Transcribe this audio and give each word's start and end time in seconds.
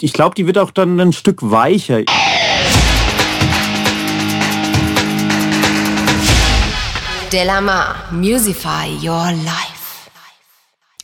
ich 0.00 0.12
glaube, 0.12 0.34
die 0.34 0.46
wird 0.46 0.58
auch 0.58 0.70
dann 0.70 1.00
ein 1.00 1.12
Stück 1.12 1.38
weicher. 1.42 2.02
Delamar, 7.32 7.96
Musify 8.12 8.88
Your 9.02 9.32
Life. 9.44 9.76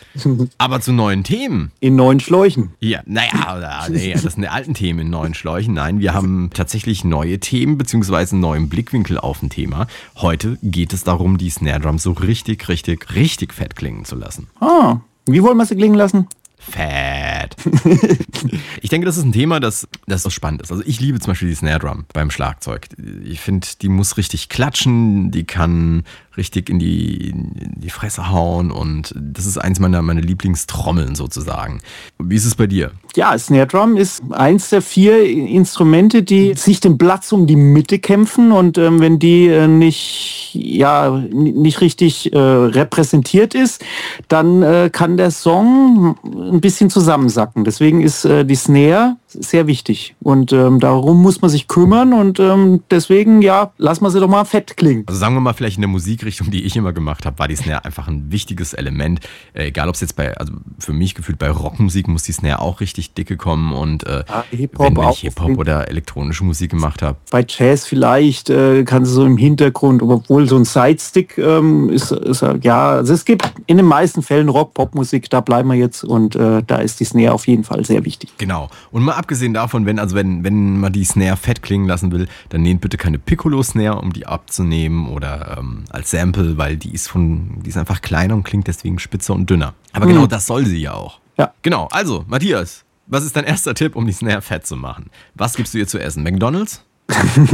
Aber 0.58 0.80
zu 0.80 0.92
neuen 0.92 1.22
Themen. 1.22 1.70
In 1.78 1.94
neuen 1.94 2.18
Schläuchen. 2.18 2.72
Ja, 2.80 3.02
naja, 3.06 3.86
nee, 3.88 4.12
das 4.12 4.32
sind 4.34 4.42
die 4.42 4.48
alten 4.48 4.74
Themen 4.74 4.98
in 4.98 5.10
neuen 5.10 5.34
Schläuchen. 5.34 5.74
Nein, 5.74 6.00
wir 6.00 6.12
haben 6.12 6.50
tatsächlich 6.52 7.04
neue 7.04 7.38
Themen 7.38 7.78
beziehungsweise 7.78 8.32
einen 8.32 8.40
neuen 8.40 8.68
Blickwinkel 8.68 9.16
auf 9.16 9.42
ein 9.42 9.50
Thema. 9.50 9.86
Heute 10.16 10.58
geht 10.62 10.92
es 10.92 11.04
darum, 11.04 11.38
die 11.38 11.50
Snare 11.50 11.80
Drum 11.80 11.98
so 11.98 12.10
richtig, 12.12 12.68
richtig, 12.68 13.14
richtig 13.14 13.54
fett 13.54 13.76
klingen 13.76 14.04
zu 14.04 14.16
lassen. 14.16 14.48
Ah, 14.58 14.96
wie 15.26 15.42
wollen 15.42 15.56
wir 15.56 15.66
sie 15.66 15.76
klingen 15.76 15.94
lassen? 15.94 16.26
Fett. 16.70 17.56
ich 18.80 18.90
denke, 18.90 19.06
das 19.06 19.16
ist 19.16 19.24
ein 19.24 19.32
Thema, 19.32 19.60
das, 19.60 19.86
das 20.06 20.32
spannend 20.32 20.62
ist. 20.62 20.72
Also 20.72 20.82
ich 20.86 21.00
liebe 21.00 21.20
zum 21.20 21.32
Beispiel 21.32 21.48
die 21.48 21.54
Snare 21.54 21.78
Drum 21.78 22.06
beim 22.12 22.30
Schlagzeug. 22.30 22.88
Ich 23.24 23.40
finde, 23.40 23.66
die 23.82 23.88
muss 23.88 24.16
richtig 24.16 24.48
klatschen, 24.48 25.30
die 25.30 25.44
kann 25.44 26.04
richtig 26.36 26.68
in 26.70 26.78
die, 26.78 27.30
in 27.30 27.74
die 27.76 27.90
Fresse 27.90 28.30
hauen 28.30 28.70
und 28.70 29.14
das 29.16 29.46
ist 29.46 29.58
eins 29.58 29.80
meiner, 29.80 30.02
meiner 30.02 30.20
Lieblingstrommeln 30.20 31.14
sozusagen. 31.14 31.80
Wie 32.18 32.36
ist 32.36 32.44
es 32.44 32.54
bei 32.54 32.66
dir? 32.66 32.92
Ja, 33.16 33.36
Snare 33.38 33.66
Drum 33.66 33.96
ist 33.96 34.22
eins 34.30 34.70
der 34.70 34.82
vier 34.82 35.24
Instrumente, 35.24 36.22
die 36.22 36.54
sich 36.54 36.80
den 36.80 36.98
Platz 36.98 37.32
um 37.32 37.46
die 37.46 37.56
Mitte 37.56 37.98
kämpfen 37.98 38.50
und 38.50 38.76
ähm, 38.78 39.00
wenn 39.00 39.18
die 39.18 39.46
äh, 39.46 39.68
nicht, 39.68 40.50
ja, 40.54 41.10
nicht 41.10 41.80
richtig 41.80 42.32
äh, 42.32 42.38
repräsentiert 42.38 43.54
ist, 43.54 43.84
dann 44.28 44.62
äh, 44.62 44.90
kann 44.92 45.16
der 45.16 45.30
Song 45.30 46.16
ein 46.24 46.60
bisschen 46.60 46.90
zusammensacken. 46.90 47.64
Deswegen 47.64 48.00
ist 48.00 48.24
äh, 48.24 48.44
die 48.44 48.56
Snare 48.56 49.16
sehr 49.28 49.66
wichtig 49.66 50.14
und 50.20 50.52
ähm, 50.52 50.80
darum 50.80 51.22
muss 51.22 51.40
man 51.40 51.50
sich 51.50 51.68
kümmern 51.68 52.12
und 52.12 52.38
ähm, 52.40 52.82
deswegen, 52.90 53.42
ja, 53.42 53.72
lass 53.78 54.00
mal 54.00 54.10
sie 54.10 54.20
doch 54.20 54.28
mal 54.28 54.44
fett 54.44 54.76
klingen. 54.76 55.04
Also 55.06 55.18
sagen 55.18 55.34
wir 55.34 55.40
mal 55.40 55.52
vielleicht 55.52 55.76
in 55.76 55.82
der 55.82 55.90
Musikrichtung, 56.24 56.50
die 56.50 56.64
ich 56.64 56.74
immer 56.76 56.92
gemacht 56.92 57.26
habe, 57.26 57.38
war 57.38 57.48
die 57.48 57.56
Snare 57.56 57.84
einfach 57.84 58.08
ein 58.08 58.32
wichtiges 58.32 58.72
Element. 58.72 59.20
Äh, 59.52 59.66
egal, 59.66 59.88
ob 59.88 59.94
es 59.94 60.00
jetzt 60.00 60.16
bei, 60.16 60.34
also 60.36 60.54
für 60.78 60.92
mich 60.92 61.14
gefühlt 61.14 61.38
bei 61.38 61.50
Rockmusik 61.50 62.08
muss 62.08 62.22
die 62.22 62.32
Snare 62.32 62.60
auch 62.60 62.80
richtig 62.80 63.12
dicke 63.12 63.36
kommen 63.36 63.74
und 63.74 64.06
äh, 64.06 64.24
Hip-Hop 64.50 64.86
wenn, 64.86 64.96
wenn 64.96 65.10
ich 65.10 65.20
Hip-Hop 65.20 65.58
oder 65.58 65.88
elektronische 65.88 66.44
Musik 66.44 66.70
gemacht 66.70 67.02
habe. 67.02 67.18
Bei 67.30 67.44
Jazz 67.46 67.86
vielleicht 67.86 68.48
äh, 68.48 68.84
kann 68.84 69.04
sie 69.04 69.12
so 69.12 69.26
im 69.26 69.36
Hintergrund, 69.36 70.02
obwohl 70.02 70.48
so 70.48 70.56
ein 70.56 70.64
Sidestick 70.64 71.36
ähm, 71.36 71.90
ist, 71.90 72.10
ist 72.10 72.42
ja, 72.62 72.90
also 72.90 73.12
es 73.12 73.24
gibt 73.24 73.52
in 73.66 73.76
den 73.76 73.86
meisten 73.86 74.22
Fällen 74.22 74.48
Rock, 74.48 74.72
Popmusik, 74.72 75.28
da 75.28 75.40
bleiben 75.40 75.68
wir 75.68 75.76
jetzt 75.76 76.04
und 76.04 76.36
äh, 76.36 76.62
da 76.66 76.76
ist 76.76 77.00
die 77.00 77.04
Snare 77.04 77.32
auf 77.32 77.46
jeden 77.46 77.64
Fall 77.64 77.84
sehr 77.84 78.04
wichtig. 78.04 78.32
Genau. 78.38 78.70
Und 78.90 79.02
mal 79.02 79.14
abgesehen 79.14 79.52
davon, 79.52 79.84
wenn, 79.84 79.98
also 79.98 80.16
wenn, 80.16 80.42
wenn 80.42 80.80
man 80.80 80.92
die 80.92 81.04
Snare 81.04 81.36
fett 81.36 81.62
klingen 81.62 81.86
lassen 81.86 82.12
will, 82.12 82.28
dann 82.48 82.62
nehmt 82.62 82.80
bitte 82.80 82.96
keine 82.96 83.18
Piccolo-Snare, 83.18 84.00
um 84.00 84.12
die 84.12 84.26
abzunehmen 84.26 85.08
oder 85.08 85.58
ähm, 85.58 85.84
als 85.90 86.13
Sample, 86.14 86.56
weil 86.56 86.76
die 86.76 86.94
ist 86.94 87.08
von, 87.08 87.62
die 87.62 87.70
ist 87.70 87.76
einfach 87.76 88.00
kleiner 88.00 88.34
und 88.34 88.44
klingt 88.44 88.66
deswegen 88.66 88.98
spitzer 88.98 89.34
und 89.34 89.50
dünner. 89.50 89.74
Aber 89.92 90.06
genau 90.06 90.26
das 90.26 90.46
soll 90.46 90.64
sie 90.64 90.80
ja 90.80 90.94
auch. 90.94 91.20
Ja. 91.36 91.52
Genau. 91.62 91.88
Also, 91.90 92.24
Matthias, 92.28 92.84
was 93.06 93.24
ist 93.24 93.36
dein 93.36 93.44
erster 93.44 93.74
Tipp, 93.74 93.96
um 93.96 94.06
die 94.06 94.12
Snare 94.12 94.40
fett 94.40 94.66
zu 94.66 94.76
machen? 94.76 95.10
Was 95.34 95.56
gibst 95.56 95.74
du 95.74 95.78
ihr 95.78 95.88
zu 95.88 95.98
essen? 95.98 96.22
McDonalds? 96.22 96.84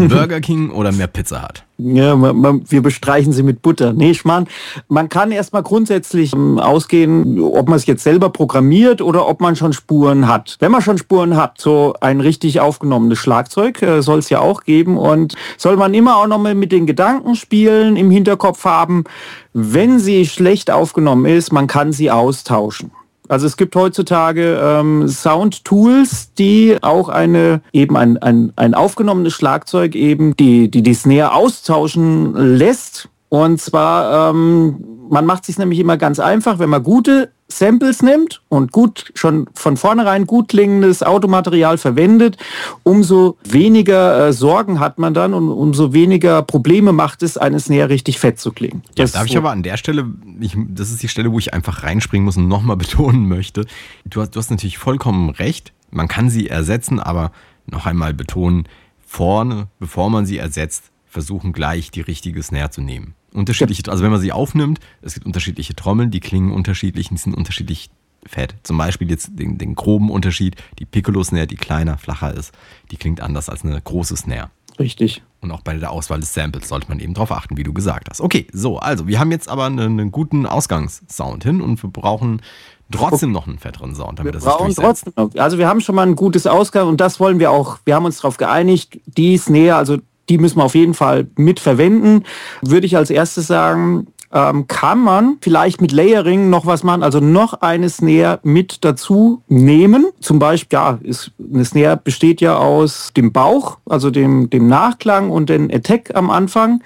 Burger 0.08 0.40
King 0.40 0.70
oder 0.70 0.92
mehr 0.92 1.08
Pizza 1.08 1.42
Hut? 1.42 1.64
Ja, 1.78 2.14
man, 2.14 2.36
man, 2.36 2.62
wir 2.68 2.82
bestreichen 2.82 3.32
sie 3.32 3.42
mit 3.42 3.62
Butter. 3.62 3.92
Nee, 3.92 4.10
ich 4.10 4.24
mein, 4.24 4.46
man 4.88 5.08
kann 5.08 5.32
erstmal 5.32 5.62
grundsätzlich 5.62 6.32
ähm, 6.34 6.58
ausgehen, 6.58 7.40
ob 7.40 7.68
man 7.68 7.76
es 7.76 7.86
jetzt 7.86 8.04
selber 8.04 8.30
programmiert 8.30 9.00
oder 9.00 9.26
ob 9.26 9.40
man 9.40 9.56
schon 9.56 9.72
Spuren 9.72 10.28
hat. 10.28 10.56
Wenn 10.60 10.70
man 10.70 10.82
schon 10.82 10.98
Spuren 10.98 11.36
hat, 11.36 11.60
so 11.60 11.94
ein 12.00 12.20
richtig 12.20 12.60
aufgenommenes 12.60 13.18
Schlagzeug 13.18 13.82
äh, 13.82 14.02
soll 14.02 14.20
es 14.20 14.30
ja 14.30 14.40
auch 14.40 14.62
geben 14.62 14.96
und 14.96 15.34
soll 15.56 15.76
man 15.76 15.94
immer 15.94 16.16
auch 16.18 16.26
nochmal 16.26 16.54
mit 16.54 16.70
den 16.70 16.86
Gedanken 16.86 17.34
spielen, 17.34 17.96
im 17.96 18.10
Hinterkopf 18.10 18.64
haben, 18.64 19.04
wenn 19.52 19.98
sie 19.98 20.26
schlecht 20.26 20.70
aufgenommen 20.70 21.24
ist, 21.24 21.52
man 21.52 21.66
kann 21.66 21.92
sie 21.92 22.10
austauschen. 22.10 22.92
Also 23.30 23.46
es 23.46 23.56
gibt 23.56 23.76
heutzutage 23.76 24.60
ähm, 24.60 25.06
Sound-Tools, 25.06 26.34
die 26.34 26.78
auch 26.82 27.08
eine 27.08 27.62
eben 27.72 27.96
ein, 27.96 28.18
ein, 28.18 28.52
ein 28.56 28.74
aufgenommenes 28.74 29.34
Schlagzeug 29.34 29.94
eben 29.94 30.36
die 30.36 30.68
die, 30.68 30.82
die 30.82 30.94
Snare 30.94 31.32
austauschen 31.32 32.34
lässt. 32.34 33.08
Und 33.28 33.60
zwar, 33.60 34.30
ähm, 34.30 34.84
man 35.08 35.26
macht 35.26 35.44
sich 35.44 35.58
nämlich 35.58 35.78
immer 35.78 35.96
ganz 35.96 36.18
einfach, 36.18 36.58
wenn 36.58 36.70
man 36.70 36.82
gute 36.82 37.30
Samples 37.52 38.02
nimmt 38.02 38.42
und 38.48 38.72
gut 38.72 39.12
schon 39.14 39.46
von 39.54 39.76
vornherein 39.76 40.26
gut 40.26 40.48
klingendes 40.48 41.02
Automaterial 41.02 41.78
verwendet, 41.78 42.36
umso 42.82 43.36
weniger 43.44 44.28
äh, 44.28 44.32
Sorgen 44.32 44.80
hat 44.80 44.98
man 44.98 45.14
dann 45.14 45.34
und 45.34 45.48
umso 45.50 45.92
weniger 45.92 46.42
Probleme 46.42 46.92
macht 46.92 47.22
es, 47.22 47.36
eine 47.36 47.60
Snare 47.60 47.88
richtig 47.88 48.18
fett 48.18 48.38
zu 48.38 48.52
klingen. 48.52 48.82
Ja, 48.96 49.04
Das 49.04 49.12
darf 49.12 49.26
ich 49.26 49.32
so- 49.32 49.38
aber 49.38 49.50
an 49.50 49.62
der 49.62 49.76
Stelle, 49.76 50.06
ich, 50.40 50.56
das 50.68 50.90
ist 50.90 51.02
die 51.02 51.08
Stelle, 51.08 51.32
wo 51.32 51.38
ich 51.38 51.52
einfach 51.52 51.82
reinspringen 51.82 52.24
muss 52.24 52.36
und 52.36 52.48
nochmal 52.48 52.76
betonen 52.78 53.28
möchte. 53.28 53.66
Du 54.04 54.20
hast, 54.20 54.30
du 54.34 54.38
hast 54.38 54.50
natürlich 54.50 54.78
vollkommen 54.78 55.30
recht. 55.30 55.72
Man 55.90 56.08
kann 56.08 56.30
sie 56.30 56.48
ersetzen, 56.48 57.00
aber 57.00 57.32
noch 57.66 57.86
einmal 57.86 58.14
betonen, 58.14 58.68
vorne, 59.04 59.66
bevor 59.78 60.08
man 60.10 60.24
sie 60.26 60.38
ersetzt, 60.38 60.84
versuchen 61.06 61.52
gleich 61.52 61.90
die 61.90 62.00
richtige 62.00 62.42
Snare 62.42 62.70
zu 62.70 62.80
nehmen. 62.80 63.14
Unterschiedliche, 63.32 63.82
also 63.90 64.02
wenn 64.02 64.10
man 64.10 64.20
sie 64.20 64.32
aufnimmt, 64.32 64.80
es 65.02 65.14
gibt 65.14 65.26
unterschiedliche 65.26 65.74
Trommeln, 65.74 66.10
die 66.10 66.20
klingen 66.20 66.52
unterschiedlich 66.52 67.10
und 67.10 67.18
sind 67.18 67.34
unterschiedlich 67.34 67.90
fett. 68.26 68.54
Zum 68.62 68.76
Beispiel 68.76 69.10
jetzt 69.10 69.30
den, 69.32 69.58
den 69.58 69.74
groben 69.74 70.10
Unterschied, 70.10 70.56
die 70.78 70.84
Piccolo-Snare, 70.84 71.46
die 71.46 71.56
kleiner, 71.56 71.98
flacher 71.98 72.34
ist, 72.34 72.52
die 72.90 72.96
klingt 72.96 73.20
anders 73.20 73.48
als 73.48 73.64
eine 73.64 73.80
große 73.80 74.16
Snare. 74.16 74.50
Richtig. 74.78 75.22
Und 75.40 75.50
auch 75.52 75.62
bei 75.62 75.74
der 75.74 75.90
Auswahl 75.90 76.20
des 76.20 76.34
Samples 76.34 76.68
sollte 76.68 76.88
man 76.88 77.00
eben 77.00 77.14
darauf 77.14 77.32
achten, 77.32 77.56
wie 77.56 77.62
du 77.62 77.72
gesagt 77.72 78.08
hast. 78.10 78.20
Okay, 78.20 78.46
so, 78.52 78.78
also 78.78 79.06
wir 79.06 79.18
haben 79.18 79.30
jetzt 79.30 79.48
aber 79.48 79.66
einen, 79.66 79.78
einen 79.78 80.10
guten 80.10 80.46
Ausgangssound 80.46 81.44
hin 81.44 81.60
und 81.60 81.82
wir 81.82 81.90
brauchen 81.90 82.42
trotzdem 82.90 83.32
noch 83.32 83.46
einen 83.46 83.58
fetteren 83.58 83.94
Sound, 83.94 84.18
damit 84.18 84.34
Wir 84.34 84.40
das 84.40 84.44
brauchen 84.44 84.74
trotzdem 84.74 85.12
noch. 85.16 85.34
Also 85.36 85.58
wir 85.58 85.68
haben 85.68 85.80
schon 85.80 85.94
mal 85.94 86.06
ein 86.06 86.16
gutes 86.16 86.46
Ausgang 86.46 86.88
und 86.88 87.00
das 87.00 87.20
wollen 87.20 87.38
wir 87.38 87.50
auch. 87.50 87.78
Wir 87.84 87.94
haben 87.94 88.04
uns 88.04 88.16
darauf 88.18 88.36
geeinigt, 88.36 89.00
die 89.06 89.36
Snare, 89.36 89.76
also 89.76 89.98
die 90.30 90.38
müssen 90.38 90.58
wir 90.58 90.64
auf 90.64 90.74
jeden 90.74 90.94
Fall 90.94 91.26
mit 91.36 91.60
verwenden. 91.60 92.24
Würde 92.62 92.86
ich 92.86 92.96
als 92.96 93.10
erstes 93.10 93.48
sagen, 93.48 94.06
ähm, 94.32 94.68
kann 94.68 95.00
man 95.00 95.38
vielleicht 95.40 95.80
mit 95.80 95.90
Layering 95.90 96.50
noch 96.50 96.64
was 96.64 96.84
machen, 96.84 97.02
also 97.02 97.18
noch 97.18 97.54
eine 97.62 97.88
Snare 97.90 98.38
mit 98.44 98.84
dazu 98.84 99.42
nehmen. 99.48 100.06
Zum 100.20 100.38
Beispiel, 100.38 100.78
ja, 100.78 100.98
ist, 101.02 101.32
eine 101.52 101.64
Snare 101.64 101.96
besteht 101.96 102.40
ja 102.40 102.56
aus 102.56 103.10
dem 103.16 103.32
Bauch, 103.32 103.78
also 103.86 104.10
dem, 104.10 104.48
dem 104.48 104.68
Nachklang 104.68 105.30
und 105.30 105.50
den 105.50 105.72
Attack 105.72 106.12
am 106.14 106.30
Anfang. 106.30 106.82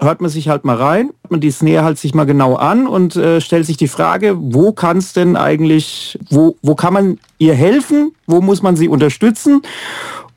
Hört 0.00 0.20
man 0.20 0.30
sich 0.30 0.48
halt 0.48 0.64
mal 0.64 0.76
rein, 0.76 1.10
man 1.30 1.40
die 1.40 1.50
Snare 1.50 1.84
halt 1.84 1.98
sich 1.98 2.14
mal 2.14 2.26
genau 2.26 2.56
an 2.56 2.86
und 2.86 3.16
äh, 3.16 3.40
stellt 3.40 3.64
sich 3.64 3.78
die 3.78 3.88
Frage, 3.88 4.36
wo 4.38 4.72
kann 4.72 4.98
es 4.98 5.14
denn 5.14 5.36
eigentlich, 5.36 6.18
wo, 6.28 6.56
wo 6.60 6.74
kann 6.74 6.92
man 6.92 7.18
ihr 7.38 7.54
helfen, 7.54 8.12
wo 8.26 8.42
muss 8.42 8.60
man 8.60 8.76
sie 8.76 8.88
unterstützen? 8.88 9.62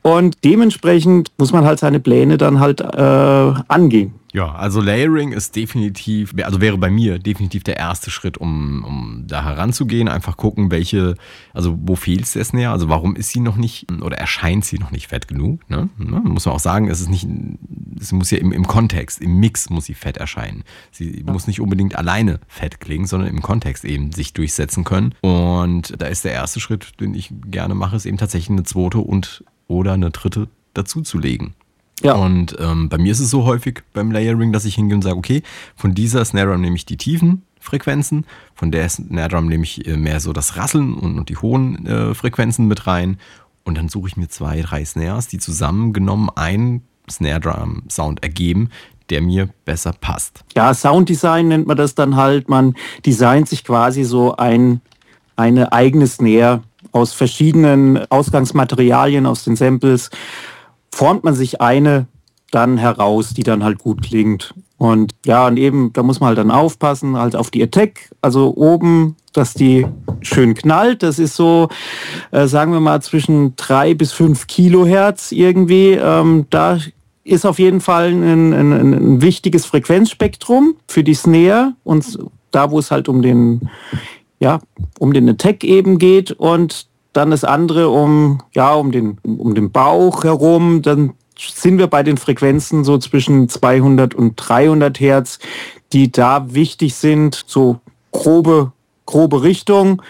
Und 0.06 0.44
dementsprechend 0.44 1.32
muss 1.36 1.52
man 1.52 1.64
halt 1.64 1.80
seine 1.80 1.98
Pläne 1.98 2.38
dann 2.38 2.60
halt 2.60 2.80
äh, 2.80 3.54
angehen. 3.66 4.14
Ja, 4.32 4.54
also 4.54 4.80
Layering 4.80 5.32
ist 5.32 5.56
definitiv, 5.56 6.32
also 6.44 6.60
wäre 6.60 6.78
bei 6.78 6.90
mir 6.90 7.18
definitiv 7.18 7.64
der 7.64 7.76
erste 7.76 8.12
Schritt, 8.12 8.38
um, 8.38 8.84
um 8.84 9.24
da 9.26 9.42
heranzugehen. 9.42 10.06
Einfach 10.06 10.36
gucken, 10.36 10.70
welche, 10.70 11.16
also 11.52 11.76
wo 11.80 11.96
fehlt 11.96 12.22
es 12.22 12.34
der 12.34 12.44
Snare? 12.44 12.70
Also 12.70 12.88
warum 12.88 13.16
ist 13.16 13.30
sie 13.30 13.40
noch 13.40 13.56
nicht 13.56 13.90
oder 14.00 14.16
erscheint 14.16 14.64
sie 14.64 14.78
noch 14.78 14.92
nicht 14.92 15.08
fett 15.08 15.26
genug? 15.26 15.68
Ne? 15.68 15.88
Ne? 15.98 16.20
Muss 16.22 16.46
man 16.46 16.54
auch 16.54 16.60
sagen, 16.60 16.88
es 16.88 17.00
ist 17.00 17.10
nicht, 17.10 17.26
es 18.00 18.12
muss 18.12 18.30
ja 18.30 18.38
im, 18.38 18.52
im 18.52 18.68
Kontext, 18.68 19.20
im 19.20 19.40
Mix 19.40 19.70
muss 19.70 19.86
sie 19.86 19.94
fett 19.94 20.18
erscheinen. 20.18 20.62
Sie 20.92 21.24
muss 21.26 21.48
nicht 21.48 21.60
unbedingt 21.60 21.96
alleine 21.96 22.38
fett 22.46 22.78
klingen, 22.78 23.06
sondern 23.06 23.28
im 23.30 23.42
Kontext 23.42 23.84
eben 23.84 24.12
sich 24.12 24.34
durchsetzen 24.34 24.84
können. 24.84 25.16
Und 25.22 26.00
da 26.00 26.06
ist 26.06 26.24
der 26.24 26.32
erste 26.32 26.60
Schritt, 26.60 27.00
den 27.00 27.14
ich 27.14 27.34
gerne 27.46 27.74
mache, 27.74 27.96
ist 27.96 28.06
eben 28.06 28.18
tatsächlich 28.18 28.50
eine 28.50 28.62
zweite 28.62 28.98
und 28.98 29.42
oder 29.68 29.94
eine 29.94 30.10
dritte 30.10 30.48
dazuzulegen. 30.74 31.54
Ja. 32.02 32.14
Und 32.14 32.56
ähm, 32.58 32.88
bei 32.88 32.98
mir 32.98 33.12
ist 33.12 33.20
es 33.20 33.30
so 33.30 33.44
häufig 33.44 33.82
beim 33.92 34.10
Layering, 34.10 34.52
dass 34.52 34.64
ich 34.64 34.74
hingehe 34.74 34.96
und 34.96 35.02
sage, 35.02 35.16
okay, 35.16 35.42
von 35.76 35.94
dieser 35.94 36.24
Snare 36.24 36.48
Drum 36.48 36.60
nehme 36.60 36.76
ich 36.76 36.84
die 36.84 36.98
Tiefen, 36.98 37.42
Frequenzen. 37.58 38.26
Von 38.54 38.70
der 38.70 38.88
Snare 38.88 39.28
Drum 39.28 39.46
nehme 39.46 39.64
ich 39.64 39.86
äh, 39.86 39.96
mehr 39.96 40.20
so 40.20 40.32
das 40.32 40.56
Rasseln 40.56 40.94
und, 40.94 41.18
und 41.18 41.28
die 41.28 41.36
hohen 41.36 41.86
äh, 41.86 42.14
Frequenzen 42.14 42.68
mit 42.68 42.86
rein. 42.86 43.18
Und 43.64 43.78
dann 43.78 43.88
suche 43.88 44.08
ich 44.08 44.16
mir 44.16 44.28
zwei, 44.28 44.60
drei 44.60 44.84
Snares, 44.84 45.26
die 45.28 45.38
zusammengenommen 45.38 46.30
einen 46.34 46.82
Snare 47.10 47.40
Drum 47.40 47.82
Sound 47.88 48.22
ergeben, 48.22 48.68
der 49.10 49.22
mir 49.22 49.48
besser 49.64 49.92
passt. 49.92 50.44
Ja, 50.54 50.74
Sounddesign 50.74 51.48
nennt 51.48 51.66
man 51.66 51.76
das 51.76 51.94
dann 51.94 52.16
halt. 52.16 52.48
Man 52.48 52.74
designt 53.04 53.48
sich 53.48 53.64
quasi 53.64 54.04
so 54.04 54.36
ein, 54.36 54.80
eine 55.36 55.72
eigene 55.72 56.06
Snare 56.06 56.62
aus 56.96 57.12
verschiedenen 57.12 58.10
Ausgangsmaterialien, 58.10 59.26
aus 59.26 59.44
den 59.44 59.56
Samples, 59.56 60.10
formt 60.90 61.24
man 61.24 61.34
sich 61.34 61.60
eine 61.60 62.06
dann 62.50 62.78
heraus, 62.78 63.34
die 63.34 63.42
dann 63.42 63.62
halt 63.62 63.78
gut 63.78 64.02
klingt. 64.02 64.54
Und 64.78 65.12
ja, 65.24 65.46
und 65.46 65.56
eben, 65.58 65.92
da 65.92 66.02
muss 66.02 66.20
man 66.20 66.28
halt 66.28 66.38
dann 66.38 66.50
aufpassen, 66.50 67.16
halt 67.16 67.34
auf 67.34 67.50
die 67.50 67.62
Attack, 67.62 68.10
also 68.20 68.54
oben, 68.56 69.16
dass 69.32 69.54
die 69.54 69.86
schön 70.22 70.54
knallt. 70.54 71.02
Das 71.02 71.18
ist 71.18 71.36
so, 71.36 71.68
äh, 72.30 72.46
sagen 72.46 72.72
wir 72.72 72.80
mal, 72.80 73.00
zwischen 73.02 73.56
drei 73.56 73.94
bis 73.94 74.12
fünf 74.12 74.46
Kilohertz 74.46 75.32
irgendwie. 75.32 75.92
Ähm, 75.92 76.46
da 76.50 76.78
ist 77.24 77.44
auf 77.44 77.58
jeden 77.58 77.80
Fall 77.80 78.10
ein, 78.10 78.52
ein, 78.52 78.72
ein 78.72 79.22
wichtiges 79.22 79.66
Frequenzspektrum 79.66 80.76
für 80.86 81.02
die 81.02 81.14
Snare 81.14 81.72
und 81.84 82.18
da, 82.52 82.70
wo 82.70 82.78
es 82.78 82.90
halt 82.90 83.08
um 83.08 83.22
den, 83.22 83.68
ja, 84.38 84.60
um 84.98 85.12
den 85.12 85.28
Attack 85.28 85.64
eben 85.64 85.98
geht 85.98 86.32
und 86.32 86.86
dann 87.12 87.30
das 87.30 87.44
andere 87.44 87.88
um, 87.88 88.42
ja, 88.52 88.74
um 88.74 88.92
den, 88.92 89.18
um 89.22 89.54
den 89.54 89.70
Bauch 89.70 90.24
herum, 90.24 90.82
dann 90.82 91.14
sind 91.38 91.78
wir 91.78 91.86
bei 91.86 92.02
den 92.02 92.16
Frequenzen 92.16 92.84
so 92.84 92.98
zwischen 92.98 93.48
200 93.48 94.14
und 94.14 94.34
300 94.36 95.00
Hertz, 95.00 95.38
die 95.92 96.10
da 96.10 96.52
wichtig 96.54 96.94
sind, 96.94 97.44
so 97.46 97.80
grobe, 98.12 98.72
grobe 99.06 99.42
Richtung. 99.42 100.02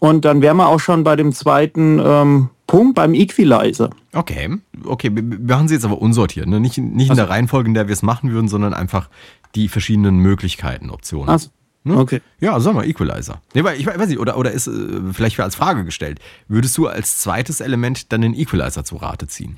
Und 0.00 0.24
dann 0.24 0.42
wären 0.42 0.56
wir 0.56 0.68
auch 0.68 0.80
schon 0.80 1.04
bei 1.04 1.16
dem 1.16 1.32
zweiten 1.32 2.00
ähm, 2.02 2.50
Punkt, 2.66 2.94
beim 2.94 3.14
Equalizer. 3.14 3.90
Okay, 4.12 4.48
okay, 4.84 5.10
wir 5.12 5.22
machen 5.22 5.68
sie 5.68 5.74
jetzt 5.74 5.84
aber 5.84 6.00
unsortiert, 6.00 6.46
ne? 6.46 6.60
nicht, 6.60 6.78
nicht 6.78 7.06
in 7.06 7.10
also. 7.10 7.22
der 7.22 7.30
Reihenfolge, 7.30 7.68
in 7.68 7.74
der 7.74 7.88
wir 7.88 7.92
es 7.92 8.02
machen 8.02 8.32
würden, 8.32 8.48
sondern 8.48 8.74
einfach 8.74 9.08
die 9.54 9.68
verschiedenen 9.68 10.18
Möglichkeiten, 10.18 10.90
Optionen. 10.90 11.28
Also. 11.28 11.50
Ne? 11.82 11.96
Okay. 11.96 12.20
Ja, 12.40 12.60
sag 12.60 12.74
mal, 12.74 12.86
Equalizer. 12.86 13.40
Nee, 13.54 13.64
weil 13.64 13.80
ich 13.80 13.86
weiß 13.86 14.08
nicht, 14.08 14.18
oder, 14.18 14.36
oder 14.36 14.52
ist 14.52 14.66
äh, 14.66 14.72
vielleicht 15.12 15.40
als 15.40 15.54
Frage 15.54 15.84
gestellt, 15.84 16.18
würdest 16.48 16.76
du 16.76 16.86
als 16.86 17.18
zweites 17.18 17.60
Element 17.60 18.12
dann 18.12 18.20
den 18.20 18.34
Equalizer 18.34 18.84
zu 18.84 18.96
Rate 18.96 19.26
ziehen? 19.28 19.56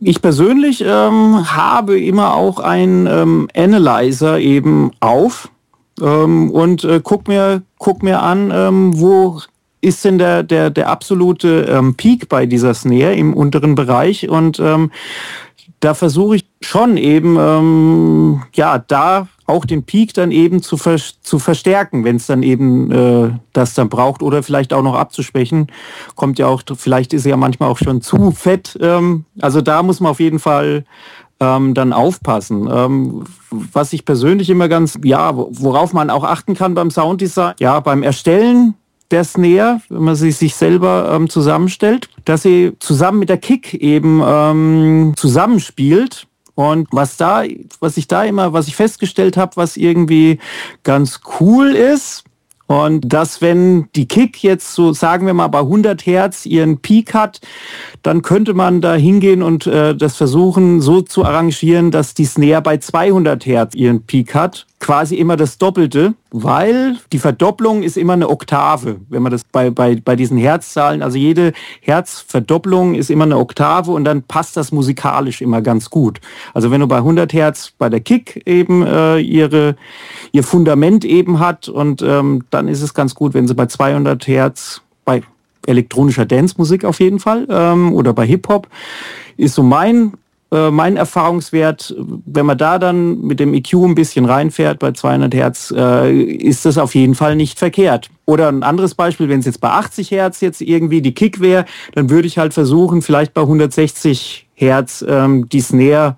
Ich 0.00 0.22
persönlich 0.22 0.82
ähm, 0.86 1.52
habe 1.52 2.00
immer 2.00 2.34
auch 2.34 2.60
einen 2.60 3.06
ähm, 3.06 3.48
Analyzer 3.56 4.38
eben 4.38 4.92
auf 5.00 5.50
ähm, 6.00 6.50
und 6.50 6.84
äh, 6.84 7.00
guck, 7.02 7.28
mir, 7.28 7.62
guck 7.78 8.02
mir 8.02 8.22
an, 8.22 8.50
ähm, 8.54 8.98
wo 8.98 9.40
ist 9.80 10.04
denn 10.04 10.16
der, 10.18 10.42
der, 10.42 10.70
der 10.70 10.88
absolute 10.88 11.66
ähm, 11.68 11.94
Peak 11.96 12.28
bei 12.28 12.46
dieser 12.46 12.72
Snare 12.72 13.14
im 13.14 13.34
unteren 13.34 13.74
Bereich 13.74 14.28
und 14.28 14.58
ähm, 14.60 14.90
da 15.80 15.92
versuche 15.92 16.36
ich 16.36 16.46
schon 16.62 16.96
eben, 16.96 18.40
ja, 18.54 18.78
da 18.78 19.28
auch 19.46 19.64
den 19.64 19.82
Peak 19.82 20.14
dann 20.14 20.30
eben 20.30 20.62
zu, 20.62 20.76
ver 20.76 20.98
zu 21.20 21.38
verstärken, 21.38 22.04
wenn 22.04 22.16
es 22.16 22.26
dann 22.26 22.42
eben 22.42 22.90
äh, 22.90 23.30
das 23.52 23.74
dann 23.74 23.88
braucht 23.88 24.22
oder 24.22 24.42
vielleicht 24.42 24.72
auch 24.72 24.82
noch 24.82 24.94
abzuschwächen. 24.94 25.68
Kommt 26.14 26.38
ja 26.38 26.46
auch, 26.46 26.62
vielleicht 26.76 27.12
ist 27.12 27.26
er 27.26 27.30
ja 27.30 27.36
manchmal 27.36 27.68
auch 27.68 27.78
schon 27.78 28.00
zu 28.00 28.30
fett. 28.30 28.78
Ähm, 28.80 29.24
also 29.40 29.60
da 29.60 29.82
muss 29.82 30.00
man 30.00 30.10
auf 30.10 30.20
jeden 30.20 30.38
Fall 30.38 30.84
ähm, 31.40 31.74
dann 31.74 31.92
aufpassen. 31.92 32.68
Ähm, 32.70 33.24
was 33.50 33.92
ich 33.92 34.04
persönlich 34.04 34.50
immer 34.50 34.68
ganz, 34.68 34.98
ja, 35.02 35.32
worauf 35.34 35.92
man 35.92 36.10
auch 36.10 36.24
achten 36.24 36.54
kann 36.54 36.74
beim 36.74 36.90
Sounddesign, 36.90 37.54
ja, 37.60 37.80
beim 37.80 38.02
Erstellen 38.02 38.74
der 39.10 39.24
Snare, 39.24 39.80
wenn 39.90 40.02
man 40.02 40.16
sie 40.16 40.32
sich 40.32 40.54
selber 40.54 41.12
ähm, 41.14 41.28
zusammenstellt, 41.28 42.08
dass 42.24 42.42
sie 42.42 42.72
zusammen 42.78 43.18
mit 43.18 43.28
der 43.28 43.38
Kick 43.38 43.74
eben 43.74 44.22
ähm, 44.24 45.12
zusammenspielt 45.16 46.26
und 46.54 46.88
was 46.92 47.16
da, 47.16 47.44
was 47.80 47.96
ich 47.96 48.08
da 48.08 48.24
immer, 48.24 48.52
was 48.52 48.68
ich 48.68 48.76
festgestellt 48.76 49.36
habe, 49.36 49.56
was 49.56 49.76
irgendwie 49.76 50.38
ganz 50.82 51.20
cool 51.40 51.74
ist, 51.74 52.24
und 52.66 53.12
dass 53.12 53.42
wenn 53.42 53.88
die 53.94 54.08
Kick 54.08 54.42
jetzt 54.42 54.74
so, 54.74 54.94
sagen 54.94 55.26
wir 55.26 55.34
mal, 55.34 55.48
bei 55.48 55.58
100 55.58 56.06
Hertz 56.06 56.46
ihren 56.46 56.78
Peak 56.78 57.12
hat, 57.12 57.40
dann 58.02 58.22
könnte 58.22 58.54
man 58.54 58.80
da 58.80 58.94
hingehen 58.94 59.42
und 59.42 59.66
äh, 59.66 59.94
das 59.94 60.16
versuchen 60.16 60.80
so 60.80 61.02
zu 61.02 61.24
arrangieren, 61.24 61.90
dass 61.90 62.14
die 62.14 62.24
Snare 62.24 62.62
bei 62.62 62.78
200 62.78 63.44
Hertz 63.44 63.74
ihren 63.74 64.02
Peak 64.02 64.34
hat 64.34 64.66
quasi 64.80 65.16
immer 65.16 65.36
das 65.36 65.56
Doppelte, 65.56 66.14
weil 66.30 66.96
die 67.12 67.18
Verdopplung 67.18 67.82
ist 67.82 67.96
immer 67.96 68.12
eine 68.12 68.28
Oktave, 68.28 68.96
wenn 69.08 69.22
man 69.22 69.32
das 69.32 69.42
bei, 69.44 69.70
bei, 69.70 69.96
bei 69.96 70.14
diesen 70.14 70.36
Herzzahlen, 70.36 71.02
also 71.02 71.16
jede 71.16 71.52
Herzverdopplung 71.80 72.94
ist 72.94 73.10
immer 73.10 73.24
eine 73.24 73.38
Oktave 73.38 73.92
und 73.92 74.04
dann 74.04 74.22
passt 74.22 74.56
das 74.56 74.72
musikalisch 74.72 75.40
immer 75.40 75.62
ganz 75.62 75.88
gut. 75.88 76.20
Also 76.52 76.70
wenn 76.70 76.80
du 76.80 76.86
bei 76.86 76.98
100 76.98 77.32
Hertz 77.32 77.72
bei 77.78 77.88
der 77.88 78.00
Kick 78.00 78.42
eben 78.46 78.84
äh, 78.86 79.18
ihre, 79.18 79.76
ihr 80.32 80.44
Fundament 80.44 81.04
eben 81.04 81.38
hat 81.38 81.68
und 81.68 82.02
ähm, 82.02 82.44
dann 82.50 82.68
ist 82.68 82.82
es 82.82 82.92
ganz 82.92 83.14
gut, 83.14 83.32
wenn 83.32 83.48
sie 83.48 83.54
bei 83.54 83.66
200 83.66 84.26
Hertz 84.26 84.82
bei 85.04 85.22
elektronischer 85.66 86.26
Dancemusik 86.26 86.84
auf 86.84 87.00
jeden 87.00 87.20
Fall 87.20 87.46
ähm, 87.48 87.94
oder 87.94 88.12
bei 88.12 88.26
Hip-Hop 88.26 88.68
ist 89.36 89.54
so 89.54 89.62
mein 89.62 90.12
äh, 90.52 90.70
mein 90.70 90.96
Erfahrungswert, 90.96 91.94
wenn 91.98 92.46
man 92.46 92.58
da 92.58 92.78
dann 92.78 93.20
mit 93.22 93.40
dem 93.40 93.54
EQ 93.54 93.74
ein 93.74 93.94
bisschen 93.94 94.24
reinfährt 94.24 94.78
bei 94.78 94.92
200 94.92 95.34
Hertz, 95.34 95.72
äh, 95.76 96.12
ist 96.12 96.64
das 96.64 96.78
auf 96.78 96.94
jeden 96.94 97.14
Fall 97.14 97.36
nicht 97.36 97.58
verkehrt. 97.58 98.10
Oder 98.26 98.48
ein 98.48 98.62
anderes 98.62 98.94
Beispiel, 98.94 99.28
wenn 99.28 99.40
es 99.40 99.46
jetzt 99.46 99.60
bei 99.60 99.70
80 99.70 100.10
Hertz 100.10 100.40
jetzt 100.40 100.60
irgendwie 100.60 101.02
die 101.02 101.14
Kick 101.14 101.40
wäre, 101.40 101.64
dann 101.94 102.10
würde 102.10 102.26
ich 102.26 102.38
halt 102.38 102.54
versuchen, 102.54 103.02
vielleicht 103.02 103.34
bei 103.34 103.42
160 103.42 104.48
Hertz 104.54 105.04
ähm, 105.06 105.48
die 105.48 105.60
Snare 105.60 106.16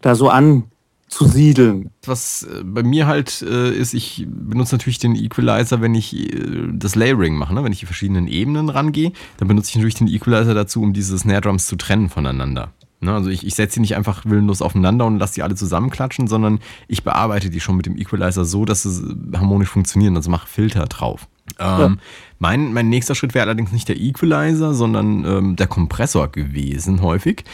da 0.00 0.14
so 0.14 0.28
an 0.28 0.64
zu 1.08 1.26
siedeln. 1.26 1.90
Was 2.04 2.42
äh, 2.42 2.62
bei 2.64 2.82
mir 2.82 3.06
halt 3.06 3.42
äh, 3.42 3.70
ist, 3.70 3.94
ich 3.94 4.26
benutze 4.28 4.74
natürlich 4.74 4.98
den 4.98 5.14
Equalizer, 5.14 5.80
wenn 5.80 5.94
ich 5.94 6.14
äh, 6.14 6.68
das 6.72 6.96
Layering 6.96 7.36
mache, 7.36 7.54
ne? 7.54 7.62
wenn 7.62 7.72
ich 7.72 7.80
die 7.80 7.86
verschiedenen 7.86 8.26
Ebenen 8.26 8.68
rangehe, 8.68 9.12
dann 9.36 9.48
benutze 9.48 9.70
ich 9.70 9.76
natürlich 9.76 9.94
den 9.94 10.08
Equalizer 10.08 10.54
dazu, 10.54 10.82
um 10.82 10.92
diese 10.92 11.16
Snare 11.18 11.42
Drums 11.42 11.66
zu 11.66 11.76
trennen 11.76 12.08
voneinander. 12.08 12.72
Ne? 13.04 13.14
Also 13.14 13.30
ich, 13.30 13.46
ich 13.46 13.54
setze 13.54 13.74
sie 13.74 13.80
nicht 13.80 13.96
einfach 13.96 14.24
willenlos 14.24 14.62
aufeinander 14.62 15.06
und 15.06 15.18
lasse 15.18 15.34
die 15.34 15.42
alle 15.42 15.54
zusammenklatschen, 15.54 16.26
sondern 16.26 16.60
ich 16.88 17.04
bearbeite 17.04 17.50
die 17.50 17.60
schon 17.60 17.76
mit 17.76 17.86
dem 17.86 17.96
Equalizer 17.96 18.44
so, 18.44 18.64
dass 18.64 18.82
sie 18.82 19.16
harmonisch 19.34 19.68
funktionieren. 19.68 20.16
Also 20.16 20.30
mache 20.30 20.48
Filter 20.48 20.86
drauf. 20.86 21.28
Ähm, 21.58 21.80
ja. 21.80 21.96
mein, 22.38 22.72
mein 22.72 22.88
nächster 22.88 23.14
Schritt 23.14 23.34
wäre 23.34 23.44
allerdings 23.44 23.72
nicht 23.72 23.88
der 23.88 24.00
Equalizer, 24.00 24.74
sondern 24.74 25.24
ähm, 25.24 25.56
der 25.56 25.66
Kompressor 25.66 26.28
gewesen, 26.28 27.02
häufig. 27.02 27.44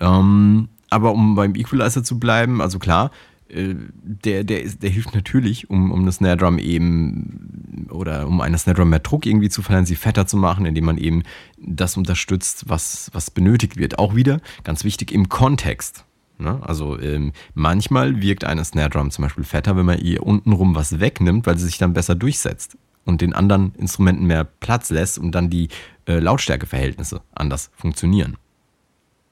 Ähm, 0.00 0.68
aber 0.90 1.12
um 1.12 1.34
beim 1.34 1.54
Equalizer 1.54 2.04
zu 2.04 2.18
bleiben, 2.18 2.60
also 2.60 2.78
klar, 2.78 3.10
der, 3.48 4.44
der, 4.44 4.62
ist, 4.62 4.82
der 4.82 4.90
hilft 4.90 5.14
natürlich, 5.14 5.70
um, 5.70 5.92
um 5.92 6.00
eine 6.02 6.12
Snare 6.12 6.36
Drum 6.36 6.58
eben 6.58 7.86
oder 7.90 8.26
um 8.26 8.40
einer 8.40 8.58
Snare 8.58 8.78
Drum 8.78 8.90
mehr 8.90 8.98
Druck 8.98 9.26
irgendwie 9.26 9.48
zu 9.48 9.62
verleihen, 9.62 9.86
sie 9.86 9.94
fetter 9.94 10.26
zu 10.26 10.36
machen, 10.36 10.66
indem 10.66 10.84
man 10.84 10.98
eben 10.98 11.22
das 11.58 11.96
unterstützt, 11.96 12.68
was, 12.68 13.10
was 13.12 13.30
benötigt 13.30 13.76
wird. 13.76 13.98
Auch 13.98 14.16
wieder 14.16 14.40
ganz 14.64 14.84
wichtig 14.84 15.12
im 15.12 15.28
Kontext. 15.28 16.04
Ne? 16.38 16.60
Also 16.62 16.98
ähm, 16.98 17.32
manchmal 17.54 18.20
wirkt 18.20 18.44
eine 18.44 18.64
Snare 18.64 18.90
Drum 18.90 19.10
zum 19.10 19.22
Beispiel 19.22 19.44
fetter, 19.44 19.76
wenn 19.76 19.86
man 19.86 20.00
ihr 20.00 20.22
untenrum 20.22 20.74
was 20.74 20.98
wegnimmt, 20.98 21.46
weil 21.46 21.56
sie 21.56 21.66
sich 21.66 21.78
dann 21.78 21.92
besser 21.92 22.14
durchsetzt 22.14 22.76
und 23.04 23.20
den 23.20 23.32
anderen 23.32 23.74
Instrumenten 23.76 24.26
mehr 24.26 24.44
Platz 24.44 24.90
lässt 24.90 25.18
und 25.18 25.32
dann 25.32 25.50
die 25.50 25.68
äh, 26.06 26.18
Lautstärkeverhältnisse 26.18 27.22
anders 27.32 27.70
funktionieren. 27.76 28.36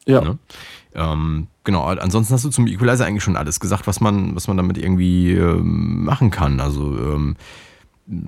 Ja. 0.06 0.20
Ne? 0.20 0.38
Ähm, 0.94 1.48
genau, 1.64 1.84
ansonsten 1.84 2.34
hast 2.34 2.44
du 2.44 2.50
zum 2.50 2.66
Equalizer 2.66 3.06
eigentlich 3.06 3.24
schon 3.24 3.36
alles 3.36 3.60
gesagt, 3.60 3.86
was 3.86 4.00
man, 4.00 4.34
was 4.36 4.46
man 4.48 4.56
damit 4.56 4.78
irgendwie 4.78 5.32
ähm, 5.32 6.04
machen 6.04 6.30
kann. 6.30 6.60
Also 6.60 6.96
ähm, 6.96 7.36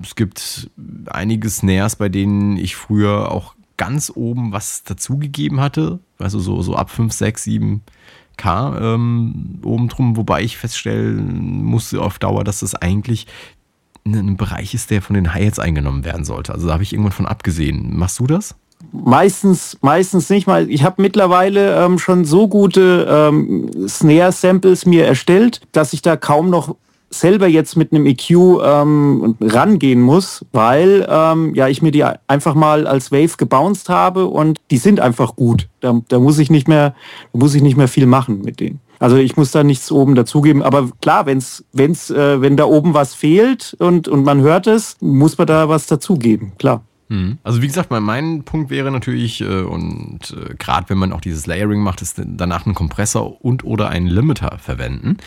es 0.01 0.15
gibt 0.15 0.69
einige 1.07 1.49
Snares, 1.49 1.95
bei 1.95 2.09
denen 2.09 2.57
ich 2.57 2.75
früher 2.75 3.31
auch 3.31 3.55
ganz 3.77 4.11
oben 4.13 4.51
was 4.51 4.83
dazugegeben 4.83 5.61
hatte. 5.61 5.99
Also 6.17 6.39
so, 6.39 6.61
so 6.61 6.75
ab 6.75 6.89
5, 6.89 7.13
6, 7.13 7.43
7 7.43 7.81
K 8.37 8.77
ähm, 8.79 9.59
oben 9.63 9.87
drum, 9.87 10.17
wobei 10.17 10.43
ich 10.43 10.57
feststellen 10.57 11.63
musste 11.63 12.01
auf 12.01 12.19
Dauer, 12.19 12.43
dass 12.43 12.59
das 12.59 12.75
eigentlich 12.75 13.27
ein 14.05 14.37
Bereich 14.37 14.73
ist, 14.73 14.89
der 14.89 15.01
von 15.01 15.15
den 15.15 15.33
Hi-Hats 15.33 15.59
eingenommen 15.59 16.05
werden 16.05 16.23
sollte. 16.23 16.53
Also 16.53 16.67
da 16.67 16.73
habe 16.73 16.83
ich 16.83 16.93
irgendwann 16.93 17.11
von 17.11 17.25
abgesehen. 17.25 17.97
Machst 17.97 18.19
du 18.19 18.27
das? 18.27 18.55
Meistens, 18.91 19.77
meistens 19.81 20.29
nicht 20.29 20.47
mal. 20.47 20.69
Ich 20.69 20.83
habe 20.83 21.01
mittlerweile 21.01 21.83
ähm, 21.83 21.99
schon 21.99 22.25
so 22.25 22.47
gute 22.47 23.07
ähm, 23.09 23.69
Snare-Samples 23.87 24.85
mir 24.85 25.05
erstellt, 25.05 25.61
dass 25.71 25.93
ich 25.93 26.01
da 26.01 26.15
kaum 26.15 26.49
noch 26.49 26.75
selber 27.09 27.47
jetzt 27.47 27.77
mit 27.77 27.91
einem 27.91 28.05
EQ 28.05 28.31
ähm, 28.31 29.35
rangehen 29.41 30.01
muss, 30.01 30.45
weil 30.51 31.07
ähm, 31.09 31.55
ja 31.55 31.67
ich 31.67 31.81
mir 31.81 31.91
die 31.91 32.03
einfach 32.27 32.53
mal 32.53 32.85
als 32.85 33.11
Wave 33.11 33.37
gebounced 33.37 33.89
habe 33.89 34.25
und 34.25 34.59
die 34.71 34.77
sind 34.77 34.99
einfach 34.99 35.35
gut. 35.35 35.69
Da, 35.79 36.01
da 36.09 36.19
muss 36.19 36.37
ich 36.37 36.49
nicht 36.49 36.67
mehr, 36.67 36.95
muss 37.33 37.55
ich 37.55 37.61
nicht 37.61 37.77
mehr 37.77 37.87
viel 37.87 38.07
machen 38.07 38.41
mit 38.43 38.59
denen. 38.59 38.79
Also 38.99 39.17
ich 39.17 39.37
muss 39.37 39.51
da 39.51 39.63
nichts 39.63 39.91
oben 39.91 40.15
dazugeben. 40.15 40.63
Aber 40.63 40.89
klar, 41.01 41.25
wenn's, 41.25 41.63
wenn's, 41.71 42.09
äh, 42.09 42.41
wenn 42.41 42.57
da 42.57 42.65
oben 42.65 42.93
was 42.93 43.13
fehlt 43.13 43.75
und, 43.79 44.07
und 44.07 44.23
man 44.23 44.41
hört 44.41 44.67
es, 44.67 44.97
muss 44.99 45.37
man 45.37 45.47
da 45.47 45.69
was 45.69 45.87
dazugeben, 45.87 46.53
klar. 46.57 46.83
Mhm. 47.09 47.37
Also 47.43 47.61
wie 47.61 47.67
gesagt, 47.67 47.89
mein, 47.91 48.03
mein 48.03 48.43
Punkt 48.43 48.69
wäre 48.69 48.91
natürlich, 48.91 49.41
äh, 49.41 49.61
und 49.61 50.31
äh, 50.31 50.55
gerade 50.55 50.89
wenn 50.89 50.97
man 50.97 51.13
auch 51.13 51.21
dieses 51.21 51.45
Layering 51.45 51.81
macht, 51.81 52.01
ist 52.01 52.21
danach 52.25 52.65
einen 52.65 52.75
Kompressor 52.75 53.43
und 53.43 53.63
oder 53.63 53.89
einen 53.89 54.07
Limiter 54.07 54.57
verwenden. 54.59 55.17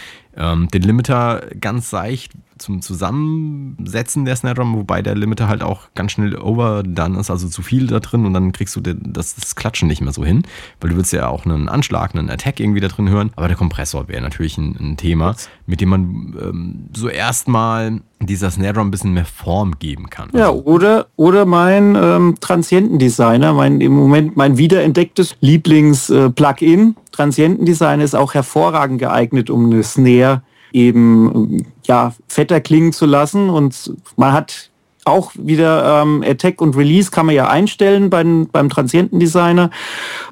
Ähm, 0.41 0.69
den 0.69 0.83
Limiter 0.83 1.43
ganz 1.61 1.91
seicht 1.91 2.33
zum 2.61 2.83
Zusammensetzen 2.83 4.25
der 4.25 4.37
Snare 4.37 4.55
Drum, 4.55 4.77
wobei 4.77 5.03
der 5.03 5.15
Limiter 5.15 5.49
halt 5.49 5.63
auch 5.63 5.89
ganz 5.95 6.13
schnell 6.13 6.37
overdone 6.37 7.19
ist, 7.19 7.31
also 7.31 7.49
zu 7.49 7.63
viel 7.63 7.87
da 7.87 8.01
drin 8.01 8.27
und 8.27 8.35
dann 8.35 8.53
kriegst 8.53 8.77
du 8.77 8.81
das, 8.81 9.35
das 9.35 9.57
Klatschen 9.57 9.89
nicht 9.89 10.01
mehr 10.01 10.13
so 10.13 10.25
hin, 10.25 10.43
weil 10.81 10.91
du 10.91 10.97
willst 10.97 11.13
ja 11.13 11.29
auch 11.29 11.45
einen 11.45 11.69
Anschlag, 11.69 12.15
einen 12.15 12.31
Attack 12.31 12.61
irgendwie 12.61 12.81
da 12.81 12.89
drin 12.89 13.09
hören, 13.09 13.31
aber 13.37 13.49
der 13.49 13.57
Kompressor 13.57 14.09
wäre 14.09 14.21
natürlich 14.21 14.59
ein, 14.59 14.77
ein, 14.79 14.97
Thema, 14.97 15.35
mit 15.67 15.81
dem 15.81 15.89
man 15.89 16.37
ähm, 16.41 16.89
so 16.95 17.09
erstmal 17.09 18.01
dieser 18.21 18.51
Snare 18.51 18.75
Drum 18.75 18.89
ein 18.89 18.91
bisschen 18.91 19.15
mehr 19.15 19.25
Form 19.25 19.79
geben 19.79 20.11
kann. 20.11 20.29
Ja, 20.35 20.51
also, 20.51 20.65
oder, 20.65 21.07
oder 21.17 21.47
mein 21.47 21.97
ähm, 21.97 22.35
Transientendesigner, 22.41 23.55
mein 23.55 23.81
im 23.81 23.93
Moment 23.93 24.37
mein 24.37 24.59
wiederentdecktes 24.59 25.37
Lieblings-Plugin, 25.41 26.91
äh, 26.91 27.10
Transientendesigner 27.13 28.05
ist 28.05 28.15
auch 28.15 28.35
hervorragend 28.35 28.99
geeignet, 28.99 29.51
um 29.51 29.67
eine 29.67 29.83
Snare 29.83 30.43
eben 30.73 31.67
ja 31.85 32.15
fetter 32.29 32.61
klingen 32.61 32.93
zu 32.93 33.07
lassen. 33.07 33.51
Und 33.51 33.93
man 34.17 34.33
hat 34.33 34.71
auch 35.05 35.33
wieder 35.35 36.03
ähm, 36.03 36.23
Attack 36.27 36.61
und 36.61 36.77
Release 36.77 37.11
kann 37.11 37.27
man 37.27 37.35
ja 37.35 37.49
einstellen 37.49 38.11
beim, 38.11 38.49
beim 38.51 38.69
Transientendesigner. 38.69 39.71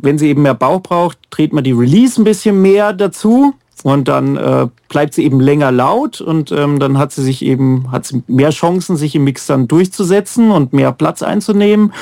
Wenn 0.00 0.18
sie 0.18 0.28
eben 0.28 0.42
mehr 0.42 0.54
Bauch 0.54 0.80
braucht, 0.80 1.18
dreht 1.30 1.52
man 1.52 1.64
die 1.64 1.72
Release 1.72 2.20
ein 2.20 2.24
bisschen 2.24 2.60
mehr 2.60 2.92
dazu 2.92 3.54
und 3.82 4.08
dann 4.08 4.36
äh, 4.36 4.68
bleibt 4.88 5.14
sie 5.14 5.24
eben 5.24 5.40
länger 5.40 5.72
laut 5.72 6.20
und 6.20 6.52
ähm, 6.52 6.78
dann 6.78 6.98
hat 6.98 7.12
sie 7.12 7.22
sich 7.22 7.42
eben 7.44 7.90
hat 7.90 8.06
sie 8.06 8.22
mehr 8.26 8.50
Chancen, 8.50 8.96
sich 8.96 9.14
im 9.14 9.24
Mix 9.24 9.46
dann 9.46 9.68
durchzusetzen 9.68 10.50
und 10.50 10.72
mehr 10.72 10.92
Platz 10.92 11.22
einzunehmen. 11.22 11.92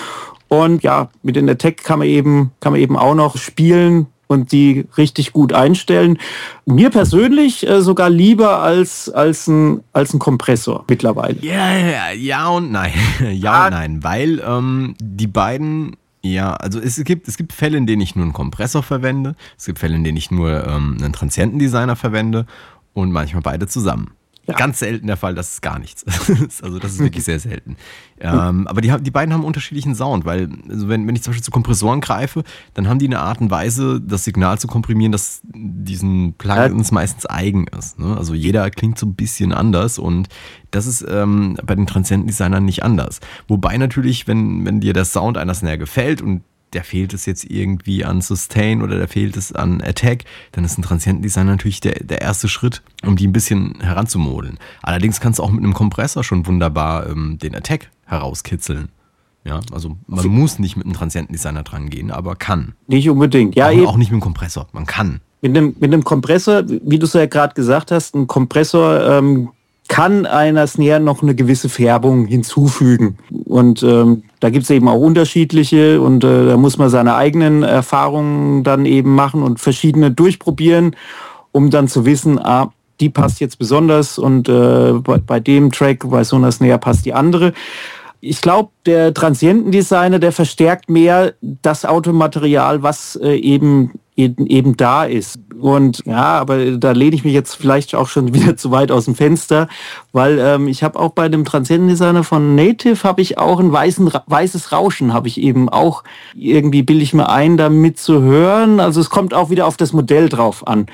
Und 0.48 0.82
ja, 0.82 1.10
mit 1.22 1.36
den 1.36 1.48
Attack 1.48 1.82
kann 1.82 1.98
man 1.98 2.08
eben 2.08 2.52
kann 2.60 2.72
man 2.72 2.80
eben 2.80 2.96
auch 2.96 3.14
noch 3.14 3.36
spielen 3.36 4.06
und 4.26 4.52
die 4.52 4.86
richtig 4.96 5.32
gut 5.32 5.52
einstellen. 5.52 6.18
Mir 6.64 6.90
persönlich 6.90 7.66
äh, 7.66 7.80
sogar 7.80 8.10
lieber 8.10 8.60
als, 8.60 9.08
als, 9.08 9.46
ein, 9.46 9.82
als 9.92 10.14
ein 10.14 10.18
Kompressor 10.18 10.84
mittlerweile. 10.88 11.38
Ja, 11.40 11.76
ja, 11.76 12.10
ja 12.10 12.48
und 12.48 12.72
nein. 12.72 12.92
ja 13.32 13.66
und 13.66 13.72
ah. 13.72 13.78
nein, 13.78 14.02
weil 14.02 14.42
ähm, 14.46 14.94
die 15.00 15.26
beiden 15.28 15.96
ja, 16.22 16.54
also 16.54 16.80
es 16.80 17.02
gibt, 17.04 17.28
es 17.28 17.36
gibt 17.36 17.52
Fälle, 17.52 17.78
in 17.78 17.86
denen 17.86 18.02
ich 18.02 18.16
nur 18.16 18.24
einen 18.24 18.32
Kompressor 18.32 18.82
verwende. 18.82 19.36
Es 19.56 19.66
gibt 19.66 19.78
Fälle, 19.78 19.94
in 19.94 20.02
denen 20.02 20.16
ich 20.16 20.32
nur 20.32 20.66
ähm, 20.66 20.96
einen 21.00 21.12
Transientendesigner 21.12 21.94
verwende 21.94 22.46
und 22.94 23.12
manchmal 23.12 23.42
beide 23.42 23.68
zusammen. 23.68 24.15
Ja. 24.46 24.54
Ganz 24.54 24.78
selten 24.78 25.08
der 25.08 25.16
Fall, 25.16 25.34
das 25.34 25.54
ist 25.54 25.62
gar 25.62 25.78
nichts. 25.78 26.04
also 26.62 26.78
das 26.78 26.92
ist 26.92 26.98
wirklich 27.00 27.24
sehr 27.24 27.40
selten. 27.40 27.76
Ähm, 28.20 28.66
aber 28.68 28.80
die, 28.80 28.94
die 29.00 29.10
beiden 29.10 29.34
haben 29.34 29.44
unterschiedlichen 29.44 29.94
Sound, 29.94 30.24
weil 30.24 30.48
also 30.68 30.88
wenn, 30.88 31.06
wenn 31.06 31.16
ich 31.16 31.22
zum 31.22 31.32
Beispiel 31.32 31.44
zu 31.44 31.50
Kompressoren 31.50 32.00
greife, 32.00 32.44
dann 32.74 32.88
haben 32.88 32.98
die 33.00 33.06
eine 33.06 33.18
Art 33.18 33.40
und 33.40 33.50
Weise, 33.50 34.00
das 34.00 34.24
Signal 34.24 34.58
zu 34.58 34.68
komprimieren, 34.68 35.10
das 35.10 35.40
diesen 35.44 36.34
Plugins 36.34 36.92
meistens 36.92 37.26
eigen 37.26 37.66
ist. 37.66 37.98
Ne? 37.98 38.16
Also 38.16 38.34
jeder 38.34 38.70
klingt 38.70 38.98
so 38.98 39.06
ein 39.06 39.14
bisschen 39.14 39.52
anders 39.52 39.98
und 39.98 40.28
das 40.70 40.86
ist 40.86 41.04
ähm, 41.08 41.58
bei 41.64 41.74
den 41.74 41.86
Transienten-Designern 41.86 42.64
nicht 42.64 42.84
anders. 42.84 43.20
Wobei 43.48 43.76
natürlich, 43.78 44.28
wenn, 44.28 44.64
wenn 44.64 44.80
dir 44.80 44.92
der 44.92 45.04
Sound 45.04 45.38
einer 45.38 45.54
Snare 45.54 45.78
gefällt 45.78 46.22
und 46.22 46.42
der 46.72 46.84
fehlt 46.84 47.14
es 47.14 47.26
jetzt 47.26 47.44
irgendwie 47.44 48.04
an 48.04 48.20
Sustain 48.20 48.82
oder 48.82 48.96
der 48.96 49.08
fehlt 49.08 49.36
es 49.36 49.52
an 49.52 49.80
Attack, 49.80 50.24
dann 50.52 50.64
ist 50.64 50.78
ein 50.78 50.82
Transientendesign 50.82 51.46
natürlich 51.46 51.80
der, 51.80 52.04
der 52.04 52.20
erste 52.20 52.48
Schritt, 52.48 52.82
um 53.04 53.16
die 53.16 53.26
ein 53.26 53.32
bisschen 53.32 53.80
heranzumodeln. 53.80 54.58
Allerdings 54.82 55.20
kannst 55.20 55.38
du 55.38 55.42
auch 55.42 55.50
mit 55.50 55.62
einem 55.62 55.74
Kompressor 55.74 56.24
schon 56.24 56.46
wunderbar 56.46 57.08
ähm, 57.08 57.38
den 57.38 57.54
Attack 57.54 57.90
herauskitzeln. 58.04 58.88
Ja, 59.44 59.60
also 59.70 59.96
man 60.08 60.24
so. 60.24 60.28
muss 60.28 60.58
nicht 60.58 60.76
mit 60.76 60.86
einem 60.86 60.94
Transientendesigner 60.94 61.62
dran 61.62 61.88
gehen, 61.88 62.10
aber 62.10 62.34
kann. 62.34 62.74
Nicht 62.88 63.08
unbedingt. 63.08 63.54
Ja, 63.54 63.68
auch, 63.68 63.86
auch 63.86 63.96
nicht 63.96 64.08
mit 64.08 64.14
einem 64.14 64.20
Kompressor. 64.20 64.66
Man 64.72 64.86
kann. 64.86 65.20
Mit 65.40 65.56
einem, 65.56 65.76
mit 65.78 65.92
einem 65.92 66.02
Kompressor, 66.02 66.64
wie 66.66 66.98
du 66.98 67.06
es 67.06 67.12
ja 67.12 67.26
gerade 67.26 67.54
gesagt 67.54 67.92
hast, 67.92 68.16
ein 68.16 68.26
Kompressor 68.26 69.00
ähm, 69.02 69.50
kann 69.88 70.26
einer 70.26 70.66
Snare 70.66 71.00
noch 71.00 71.22
eine 71.22 71.34
gewisse 71.34 71.68
Färbung 71.68 72.26
hinzufügen. 72.26 73.18
Und 73.44 73.82
ähm, 73.82 74.24
da 74.40 74.50
gibt 74.50 74.64
es 74.64 74.70
eben 74.70 74.88
auch 74.88 75.00
unterschiedliche 75.00 76.00
und 76.00 76.24
äh, 76.24 76.46
da 76.46 76.56
muss 76.56 76.78
man 76.78 76.88
seine 76.88 77.14
eigenen 77.14 77.62
Erfahrungen 77.62 78.64
dann 78.64 78.86
eben 78.86 79.14
machen 79.14 79.42
und 79.42 79.60
verschiedene 79.60 80.10
durchprobieren, 80.10 80.96
um 81.52 81.70
dann 81.70 81.88
zu 81.88 82.04
wissen, 82.04 82.38
ah, 82.38 82.72
die 83.00 83.10
passt 83.10 83.40
jetzt 83.40 83.58
besonders 83.58 84.18
und 84.18 84.48
äh, 84.48 84.92
bei, 84.94 85.18
bei 85.18 85.40
dem 85.40 85.70
Track, 85.72 86.08
bei 86.08 86.24
so 86.24 86.36
einer 86.36 86.52
Snare 86.52 86.78
passt 86.78 87.04
die 87.04 87.14
andere. 87.14 87.52
Ich 88.20 88.40
glaube, 88.40 88.70
der 88.86 89.12
Transientendesigner, 89.14 90.18
der 90.18 90.32
verstärkt 90.32 90.88
mehr 90.88 91.34
das 91.40 91.84
Automaterial, 91.84 92.82
was 92.82 93.16
äh, 93.16 93.36
eben 93.36 93.92
eben, 94.16 94.46
eben 94.46 94.76
da 94.76 95.04
ist. 95.04 95.38
Und 95.60 96.02
ja, 96.06 96.38
aber 96.38 96.72
da 96.72 96.92
lehne 96.92 97.14
ich 97.14 97.24
mich 97.24 97.32
jetzt 97.32 97.54
vielleicht 97.54 97.94
auch 97.94 98.08
schon 98.08 98.34
wieder 98.34 98.56
zu 98.56 98.70
weit 98.70 98.90
aus 98.90 99.04
dem 99.04 99.14
Fenster, 99.14 99.68
weil 100.12 100.38
ähm, 100.38 100.68
ich 100.68 100.82
habe 100.82 100.98
auch 100.98 101.12
bei 101.12 101.28
dem 101.28 101.44
Transzendendesigner 101.44 102.24
von 102.24 102.54
Native 102.54 103.04
habe 103.04 103.22
ich 103.22 103.38
auch 103.38 103.60
ein 103.60 103.72
weißen, 103.72 104.10
weißes 104.26 104.72
Rauschen, 104.72 105.12
habe 105.12 105.28
ich 105.28 105.40
eben 105.40 105.68
auch 105.68 106.02
irgendwie 106.34 106.82
bilde 106.82 107.02
ich 107.02 107.14
mir 107.14 107.28
ein, 107.28 107.56
damit 107.56 107.98
zu 107.98 108.22
hören. 108.22 108.80
Also 108.80 109.00
es 109.00 109.10
kommt 109.10 109.34
auch 109.34 109.50
wieder 109.50 109.66
auf 109.66 109.76
das 109.76 109.92
Modell 109.92 110.28
drauf 110.28 110.66
an. 110.66 110.86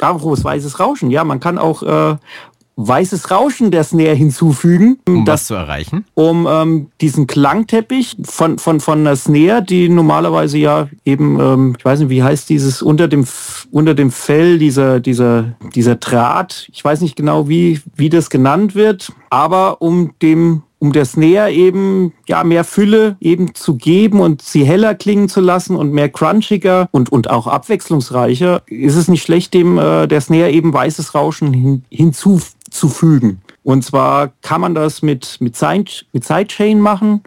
Apropos 0.00 0.44
weißes 0.44 0.78
Rauschen, 0.78 1.10
ja, 1.10 1.24
man 1.24 1.40
kann 1.40 1.56
auch 1.56 1.82
äh, 1.82 2.16
weißes 2.76 3.30
Rauschen 3.30 3.70
der 3.70 3.84
Snare 3.84 4.14
hinzufügen. 4.14 4.98
Um 5.08 5.24
das, 5.24 5.40
was 5.40 5.46
zu 5.46 5.54
erreichen? 5.54 6.04
Um 6.14 6.46
ähm, 6.48 6.88
diesen 7.00 7.26
Klangteppich 7.26 8.16
von, 8.22 8.58
von, 8.58 8.80
von 8.80 9.04
der 9.04 9.16
Snare, 9.16 9.62
die 9.62 9.88
normalerweise 9.88 10.58
ja 10.58 10.88
eben, 11.04 11.40
ähm, 11.40 11.74
ich 11.78 11.84
weiß 11.84 12.00
nicht, 12.00 12.10
wie 12.10 12.22
heißt 12.22 12.48
dieses, 12.48 12.82
unter 12.82 13.08
dem, 13.08 13.26
unter 13.70 13.94
dem 13.94 14.10
Fell, 14.10 14.58
dieser, 14.58 15.00
dieser, 15.00 15.56
dieser 15.74 15.96
Draht, 15.96 16.68
ich 16.72 16.84
weiß 16.84 17.00
nicht 17.00 17.16
genau, 17.16 17.48
wie, 17.48 17.80
wie 17.96 18.10
das 18.10 18.28
genannt 18.30 18.74
wird, 18.74 19.12
aber 19.30 19.80
um 19.80 20.12
dem 20.20 20.62
um 20.78 20.92
der 20.92 21.06
Snare 21.06 21.52
eben 21.52 22.12
ja 22.28 22.44
mehr 22.44 22.62
Fülle 22.62 23.16
eben 23.20 23.54
zu 23.54 23.76
geben 23.76 24.20
und 24.20 24.42
sie 24.42 24.64
heller 24.64 24.94
klingen 24.94 25.28
zu 25.28 25.40
lassen 25.40 25.74
und 25.74 25.92
mehr 25.92 26.10
crunchiger 26.10 26.88
und, 26.90 27.10
und 27.10 27.30
auch 27.30 27.46
abwechslungsreicher, 27.46 28.62
ist 28.66 28.96
es 28.96 29.08
nicht 29.08 29.22
schlecht, 29.22 29.54
dem 29.54 29.78
äh, 29.78 30.06
der 30.06 30.20
Snare 30.20 30.50
eben 30.50 30.72
weißes 30.72 31.14
Rauschen 31.14 31.52
hin, 31.54 31.84
hinzu, 31.90 32.40
zu 32.76 32.88
fügen. 32.88 33.40
Und 33.62 33.84
zwar 33.84 34.32
kann 34.42 34.60
man 34.60 34.74
das 34.74 35.02
mit, 35.02 35.38
mit, 35.40 35.56
Side, 35.56 35.90
mit 36.12 36.24
Sidechain 36.24 36.80
machen. 36.80 37.22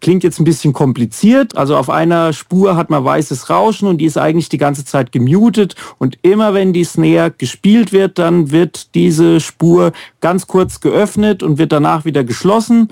Klingt 0.00 0.24
jetzt 0.24 0.40
ein 0.40 0.44
bisschen 0.44 0.72
kompliziert. 0.72 1.56
Also 1.56 1.76
auf 1.76 1.90
einer 1.90 2.32
Spur 2.32 2.76
hat 2.76 2.90
man 2.90 3.04
weißes 3.04 3.50
Rauschen 3.50 3.88
und 3.88 3.98
die 3.98 4.04
ist 4.04 4.18
eigentlich 4.18 4.48
die 4.48 4.58
ganze 4.58 4.84
Zeit 4.84 5.12
gemutet. 5.12 5.76
Und 5.98 6.18
immer 6.22 6.54
wenn 6.54 6.72
die 6.72 6.84
Snare 6.84 7.32
gespielt 7.36 7.92
wird, 7.92 8.18
dann 8.18 8.50
wird 8.50 8.94
diese 8.94 9.40
Spur 9.40 9.92
ganz 10.20 10.46
kurz 10.46 10.80
geöffnet 10.80 11.42
und 11.42 11.58
wird 11.58 11.72
danach 11.72 12.04
wieder 12.04 12.24
geschlossen. 12.24 12.88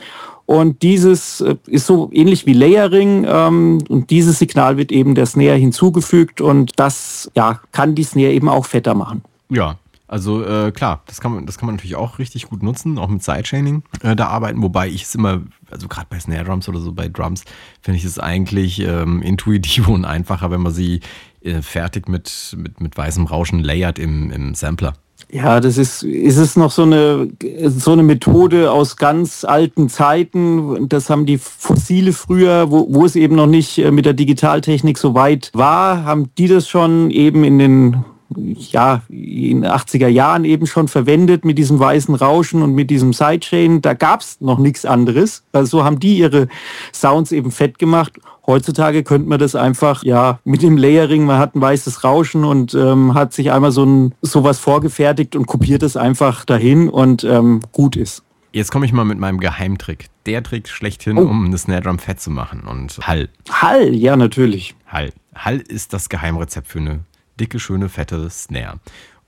Und 0.50 0.82
dieses 0.82 1.40
äh, 1.40 1.54
ist 1.66 1.87
so 1.87 2.11
ähnlich 2.12 2.44
wie 2.44 2.52
Layering 2.52 3.25
ähm, 3.28 3.78
und 3.88 4.11
dieses 4.11 4.40
Signal 4.40 4.76
wird 4.76 4.90
eben 4.90 5.14
der 5.14 5.26
Snare 5.26 5.54
hinzugefügt 5.54 6.40
und 6.40 6.73
das 6.75 7.30
ja, 7.37 7.61
kann 7.70 7.94
die 7.94 8.02
Snare 8.02 8.32
eben 8.32 8.49
auch 8.49 8.66
fetter 8.66 8.94
machen. 8.94 9.23
Ja, 9.49 9.76
also 10.11 10.45
äh, 10.45 10.73
klar, 10.73 11.05
das 11.07 11.21
kann, 11.21 11.33
man, 11.33 11.47
das 11.47 11.57
kann 11.57 11.67
man 11.67 11.76
natürlich 11.76 11.95
auch 11.95 12.19
richtig 12.19 12.49
gut 12.49 12.64
nutzen, 12.64 12.99
auch 12.99 13.07
mit 13.07 13.23
Sidechaining 13.23 13.85
äh, 14.02 14.17
da 14.17 14.26
arbeiten, 14.26 14.61
wobei 14.61 14.88
ich 14.88 15.05
es 15.05 15.14
immer, 15.14 15.43
also 15.71 15.87
gerade 15.87 16.09
bei 16.11 16.19
Snare 16.19 16.43
Drums 16.43 16.69
oder 16.69 16.81
so 16.81 16.93
bei 16.93 17.09
Drums, 17.09 17.45
finde 17.81 17.99
ich 17.99 18.05
es 18.05 18.19
eigentlich 18.19 18.81
ähm, 18.81 19.23
intuitiv 19.23 19.87
und 19.88 20.05
einfacher, 20.05 20.50
wenn 20.50 20.62
man 20.62 20.73
sie 20.73 20.99
äh, 21.43 21.62
fertig 21.62 22.09
mit, 22.09 22.57
mit, 22.59 22.81
mit 22.81 22.97
weißem 22.97 23.25
Rauschen 23.26 23.61
layert 23.61 24.00
im, 24.00 24.33
im 24.33 24.57
Sampler. 24.57 24.95
Ja, 25.31 25.61
das 25.61 25.79
ist, 25.79 26.02
ist 26.02 26.38
es 26.38 26.57
noch 26.57 26.73
so 26.73 26.83
eine, 26.83 27.29
so 27.67 27.93
eine 27.93 28.02
Methode 28.02 28.73
aus 28.73 28.97
ganz 28.97 29.45
alten 29.45 29.88
Zeiten. 29.88 30.88
Das 30.88 31.09
haben 31.09 31.25
die 31.25 31.38
Fossile 31.38 32.12
früher, 32.12 32.73
wo, 32.73 32.93
wo 32.93 33.05
es 33.05 33.14
eben 33.14 33.37
noch 33.37 33.47
nicht 33.47 33.79
äh, 33.79 33.93
mit 33.93 34.07
der 34.07 34.14
Digitaltechnik 34.14 34.99
so 34.99 35.14
weit 35.14 35.52
war, 35.52 36.05
haben 36.05 36.31
die 36.37 36.49
das 36.49 36.69
schon 36.69 37.11
eben 37.11 37.45
in 37.45 37.61
den 37.61 38.05
ja, 38.37 39.02
in 39.08 39.64
80er 39.64 40.08
Jahren 40.08 40.44
eben 40.44 40.66
schon 40.66 40.88
verwendet 40.88 41.44
mit 41.44 41.58
diesem 41.58 41.78
weißen 41.78 42.14
Rauschen 42.14 42.62
und 42.62 42.75
mit 42.75 42.90
diesem 42.90 43.12
Sidechain. 43.12 43.82
Da 43.82 43.94
gab 43.94 44.20
es 44.20 44.40
noch 44.40 44.58
nichts 44.58 44.84
anderes. 44.84 45.44
Also 45.52 45.78
so 45.78 45.84
haben 45.84 46.00
die 46.00 46.18
ihre 46.18 46.49
Sounds 46.92 47.32
eben 47.32 47.50
fett 47.50 47.78
gemacht. 47.78 48.18
Heutzutage 48.46 49.02
könnte 49.02 49.28
man 49.28 49.38
das 49.38 49.54
einfach, 49.54 50.02
ja, 50.02 50.40
mit 50.44 50.62
dem 50.62 50.76
Layering, 50.76 51.25
man 51.25 51.38
hat 51.38 51.54
ein 51.54 51.60
weißes 51.60 52.04
Rauschen 52.04 52.44
und 52.44 52.75
ähm, 52.75 53.14
hat 53.14 53.32
sich 53.32 53.52
einmal 53.52 53.70
so 53.70 53.84
ein, 53.84 54.14
sowas 54.22 54.58
vorgefertigt 54.58 55.37
und 55.37 55.46
kopiert 55.46 55.82
es 55.82 55.96
einfach 55.96 56.44
dahin 56.44 56.88
und 56.88 57.25
ähm, 57.25 57.60
gut 57.72 57.96
ist. 57.96 58.22
Jetzt 58.52 58.72
komme 58.72 58.84
ich 58.84 58.92
mal 58.92 59.04
mit 59.04 59.18
meinem 59.18 59.38
Geheimtrick. 59.38 60.06
Der 60.26 60.42
Trick 60.42 60.68
schlechthin, 60.68 61.18
oh. 61.18 61.22
um 61.22 61.46
eine 61.46 61.58
Snare 61.58 61.82
Drum 61.82 62.00
fett 62.00 62.20
zu 62.20 62.30
machen 62.30 62.62
und 62.68 62.99
Hall. 63.06 63.28
Hall, 63.49 63.94
ja, 63.94 64.16
natürlich. 64.16 64.75
Hall. 64.87 65.12
Hall 65.34 65.58
ist 65.58 65.92
das 65.92 66.08
Geheimrezept 66.08 66.66
für 66.66 66.80
eine 66.80 67.00
dicke, 67.40 67.59
schöne, 67.59 67.88
fette 67.88 68.28
Snare. 68.30 68.78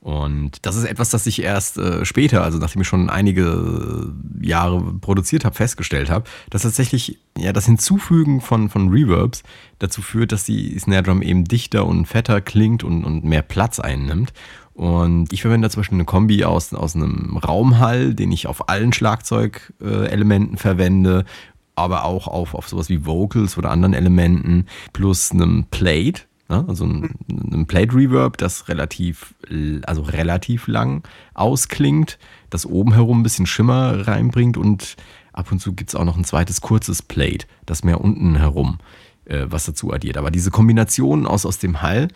Und 0.02 0.66
das 0.66 0.74
ist 0.74 0.84
etwas, 0.84 1.10
das 1.10 1.26
ich 1.28 1.44
erst 1.44 1.78
äh, 1.78 2.04
später, 2.04 2.42
also 2.42 2.58
nachdem 2.58 2.82
ich 2.82 2.88
schon 2.88 3.08
einige 3.08 4.12
Jahre 4.40 4.82
produziert 5.00 5.44
habe, 5.44 5.54
festgestellt 5.54 6.10
habe, 6.10 6.24
dass 6.50 6.62
tatsächlich 6.62 7.20
ja 7.38 7.52
das 7.52 7.66
Hinzufügen 7.66 8.40
von, 8.40 8.68
von 8.68 8.88
Reverbs 8.88 9.44
dazu 9.78 10.02
führt, 10.02 10.32
dass 10.32 10.42
die 10.42 10.76
Snare 10.76 11.04
Drum 11.04 11.22
eben 11.22 11.44
dichter 11.44 11.86
und 11.86 12.06
fetter 12.06 12.40
klingt 12.40 12.82
und, 12.82 13.04
und 13.04 13.24
mehr 13.24 13.42
Platz 13.42 13.78
einnimmt. 13.78 14.32
Und 14.74 15.32
ich 15.32 15.42
verwende 15.42 15.66
da 15.66 15.70
zum 15.70 15.82
Beispiel 15.82 15.98
eine 15.98 16.04
Kombi 16.04 16.44
aus, 16.44 16.74
aus 16.74 16.96
einem 16.96 17.36
Raumhall, 17.36 18.14
den 18.14 18.32
ich 18.32 18.48
auf 18.48 18.68
allen 18.68 18.92
Schlagzeugelementen 18.92 20.56
verwende, 20.56 21.24
aber 21.76 22.04
auch 22.04 22.26
auf, 22.26 22.54
auf 22.54 22.68
sowas 22.68 22.88
wie 22.88 23.06
Vocals 23.06 23.56
oder 23.56 23.70
anderen 23.70 23.94
Elementen, 23.94 24.66
plus 24.92 25.30
einem 25.30 25.66
Plate, 25.70 26.22
Ne? 26.52 26.64
Also 26.68 26.84
ein, 26.84 27.14
ein 27.30 27.66
Plate 27.66 27.94
Reverb, 27.94 28.36
das 28.36 28.68
relativ, 28.68 29.34
also 29.86 30.02
relativ 30.02 30.66
lang 30.66 31.02
ausklingt, 31.34 32.18
das 32.50 32.66
oben 32.66 32.92
herum 32.92 33.20
ein 33.20 33.22
bisschen 33.22 33.46
Schimmer 33.46 34.06
reinbringt 34.06 34.56
und 34.56 34.96
ab 35.32 35.50
und 35.50 35.60
zu 35.60 35.72
gibt 35.72 35.90
es 35.90 35.94
auch 35.94 36.04
noch 36.04 36.16
ein 36.16 36.24
zweites 36.24 36.60
kurzes 36.60 37.02
Plate, 37.02 37.46
das 37.64 37.84
mehr 37.84 38.00
unten 38.00 38.36
herum 38.36 38.78
äh, 39.24 39.46
was 39.48 39.64
dazu 39.64 39.92
addiert. 39.92 40.16
Aber 40.16 40.30
diese 40.30 40.50
Kombination 40.50 41.26
aus, 41.26 41.46
aus 41.46 41.58
dem 41.58 41.82
Hall, 41.82 42.08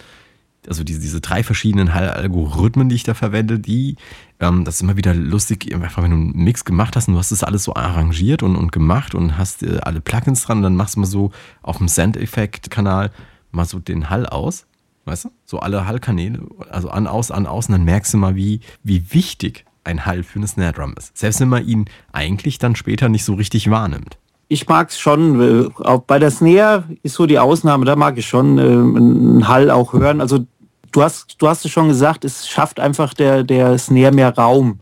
also 0.68 0.84
diese, 0.84 1.00
diese 1.00 1.20
drei 1.20 1.42
verschiedenen 1.42 1.94
Hall-Algorithmen, 1.94 2.88
die 2.88 2.96
ich 2.96 3.04
da 3.04 3.14
verwende, 3.14 3.58
die, 3.58 3.96
ähm, 4.40 4.64
das 4.64 4.76
ist 4.76 4.80
immer 4.82 4.96
wieder 4.96 5.14
lustig, 5.14 5.72
einfach 5.74 6.02
wenn 6.02 6.10
du 6.10 6.16
einen 6.16 6.44
Mix 6.44 6.64
gemacht 6.64 6.96
hast 6.96 7.08
und 7.08 7.14
du 7.14 7.18
hast 7.18 7.32
das 7.32 7.44
alles 7.44 7.64
so 7.64 7.74
arrangiert 7.74 8.42
und, 8.42 8.56
und 8.56 8.72
gemacht 8.72 9.14
und 9.14 9.38
hast 9.38 9.62
äh, 9.62 9.78
alle 9.82 10.00
Plugins 10.00 10.44
dran, 10.44 10.62
dann 10.62 10.76
machst 10.76 10.96
du 10.96 11.00
mal 11.00 11.06
so 11.06 11.30
auf 11.62 11.78
dem 11.78 11.88
Send-Effekt-Kanal 11.88 13.10
mal 13.56 13.64
so 13.64 13.78
den 13.78 14.10
Hall 14.10 14.26
aus, 14.26 14.66
weißt 15.06 15.24
du? 15.24 15.30
So 15.44 15.58
alle 15.58 15.86
Hallkanäle, 15.86 16.40
also 16.70 16.88
an, 16.88 17.06
aus, 17.06 17.30
an, 17.30 17.46
aus, 17.46 17.66
und 17.66 17.72
dann 17.72 17.84
merkst 17.84 18.14
du 18.14 18.18
mal, 18.18 18.36
wie, 18.36 18.60
wie 18.84 19.12
wichtig 19.12 19.64
ein 19.82 20.04
Hall 20.04 20.22
für 20.22 20.38
eine 20.38 20.46
Snare 20.46 20.72
Drum 20.72 20.94
ist. 20.96 21.16
Selbst 21.16 21.40
wenn 21.40 21.48
man 21.48 21.66
ihn 21.66 21.86
eigentlich 22.12 22.58
dann 22.58 22.76
später 22.76 23.08
nicht 23.08 23.24
so 23.24 23.34
richtig 23.34 23.70
wahrnimmt. 23.70 24.18
Ich 24.48 24.68
mag 24.68 24.90
es 24.90 24.98
schon. 24.98 25.72
Auch 25.78 26.02
bei 26.02 26.18
der 26.18 26.30
Snare 26.30 26.84
ist 27.02 27.14
so 27.14 27.26
die 27.26 27.38
Ausnahme, 27.38 27.84
da 27.84 27.96
mag 27.96 28.16
ich 28.16 28.26
schon 28.26 28.58
äh, 28.58 28.62
einen 28.62 29.48
Hall 29.48 29.70
auch 29.70 29.92
hören. 29.92 30.20
Also 30.20 30.46
du 30.92 31.02
hast, 31.02 31.36
du 31.38 31.48
hast 31.48 31.64
es 31.64 31.70
schon 31.70 31.88
gesagt, 31.88 32.24
es 32.24 32.48
schafft 32.48 32.78
einfach 32.78 33.14
der, 33.14 33.42
der 33.42 33.78
Snare 33.78 34.12
mehr 34.12 34.34
Raum. 34.34 34.80